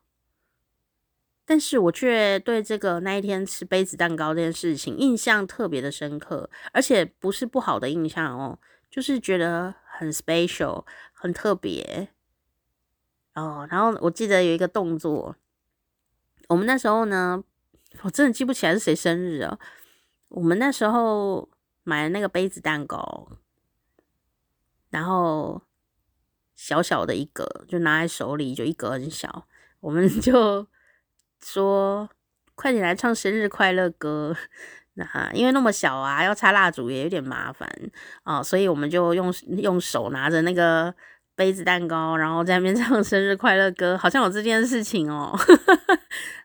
[1.44, 12.08] 但是我却对这个那一天吃杯子蛋糕这件事情印象特别的深刻，而且不是不好的印象哦，就是觉得很 special，很特别
[13.34, 13.66] 哦。
[13.68, 15.34] 然后我记得有一个动作，
[16.46, 17.42] 我们那时候呢，
[18.00, 19.58] 我真的记不起来是谁生日啊。
[20.28, 21.48] 我们那时候
[21.84, 23.28] 买了那个杯子蛋糕，
[24.90, 25.62] 然后
[26.56, 29.46] 小小的一个，就拿在手里，就一个很小，
[29.80, 30.66] 我们 就。
[31.44, 32.08] 说
[32.54, 34.32] 快点来唱生日快乐歌，
[34.94, 37.68] 那因为那么小啊，要插蜡烛也有点麻烦
[38.22, 40.94] 啊，所以我们就用用手拿着那个
[41.34, 45.36] 杯子蛋糕，然后在那边 唱生日快乐歌，好像有这件事情哦。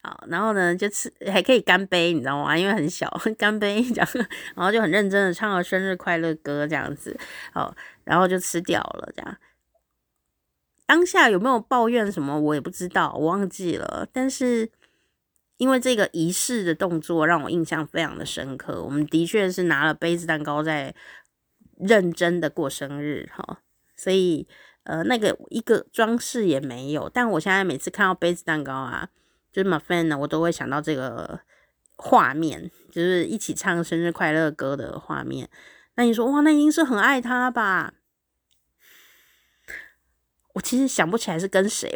[0.01, 2.57] 好，然后呢就吃，还可以干杯，你知道吗？
[2.57, 4.07] 因为很小， 干杯这样，
[4.55, 7.17] 然后就很认真的唱了生日快乐歌这样子，
[7.51, 7.75] 好，
[8.05, 9.37] 然后就吃掉了这样。
[10.85, 14.07] 当下有没有抱怨什么，我也不知道，我忘记了。
[14.13, 14.71] 但是
[15.57, 20.95] 因为这个仪式的动作让我印象非常的深刻，我们的确是拿了杯子蛋糕在
[21.77, 23.59] 认真的过生日哈，
[23.97, 24.47] 所以
[24.87, 27.09] 呃那个一个装饰也没有。
[27.09, 29.09] 但我现在每次看到杯子蛋糕啊，
[29.51, 31.41] 就是 muffin 呢，我都会想到这个
[31.97, 35.49] 画面，就是一起唱生日快乐歌的画面。
[35.95, 37.93] 那你说哇，那一定是很爱他吧？
[40.53, 41.91] 我其实想不起来是跟谁，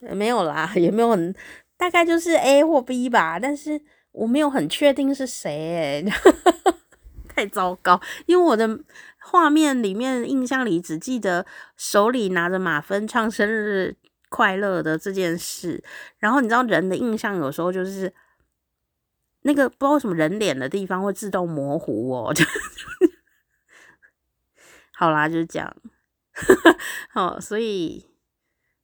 [0.00, 1.34] 嗯， 没有啦，也没有很，
[1.76, 3.80] 大概就是 A 或 B 吧，但是
[4.12, 6.04] 我没有很确定是谁，
[7.40, 8.78] 太糟糕，因为我的
[9.18, 13.96] 画面里面印象里只记得手里拿着马芬唱生日
[14.28, 15.82] 快乐的这件事，
[16.18, 18.12] 然后你知道人的印象有时候就是
[19.40, 22.44] 那个不知道什么人脸的地方会自动模糊哦， 就
[24.92, 25.74] 好啦，就是这样。
[27.08, 28.06] 好，所以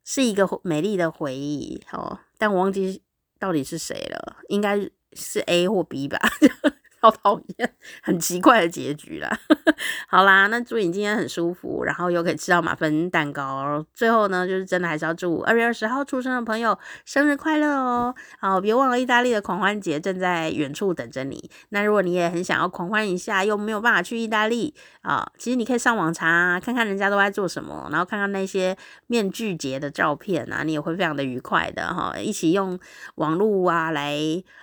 [0.02, 1.84] 是一个美丽的回忆。
[1.86, 3.02] 好，但我忘记
[3.38, 6.18] 到底是谁了，应该是 A 或 B 吧。
[7.00, 9.38] 好讨厌，很奇怪的结局啦。
[10.08, 13.84] 好啦，那祝你今天很舒服，然后又可以吃到马芬蛋糕。
[13.92, 18.14] 最后呢，就是真的还是要祝二月二十号出生的朋友生日快乐哦。
[18.38, 21.50] 好，别忘了意大利的狂欢节正在远处等着你。
[21.68, 28.76] 那如果你也很想要狂欢一下，又没有办法去意大利啊，其实你可以上网查，看看人家都在做什么，然后看看那些
[29.06, 32.14] 面具节的照片啊，你也会非常的愉快的哈。
[32.18, 32.78] 一起用
[33.16, 34.16] 网络啊来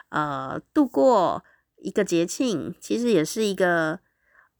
[0.09, 1.43] 呃度过。
[1.83, 3.99] 一个节庆其实也是一个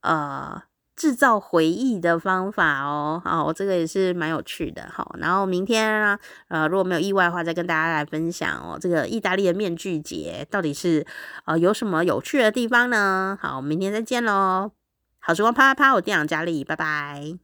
[0.02, 0.62] 呃
[0.94, 11.04] 制造回忆的方法哦，好，这个也是蛮有趣的，好，然后明天啊，呃，如果没有意外的话，再跟大家来分享哦，这个意大利的面具节到底是
[11.46, 13.36] 呃有什么有趣的地方呢？
[13.40, 14.70] 好，明天再见喽，
[15.18, 17.43] 好时光啪啪啪，我店长佳丽，拜拜。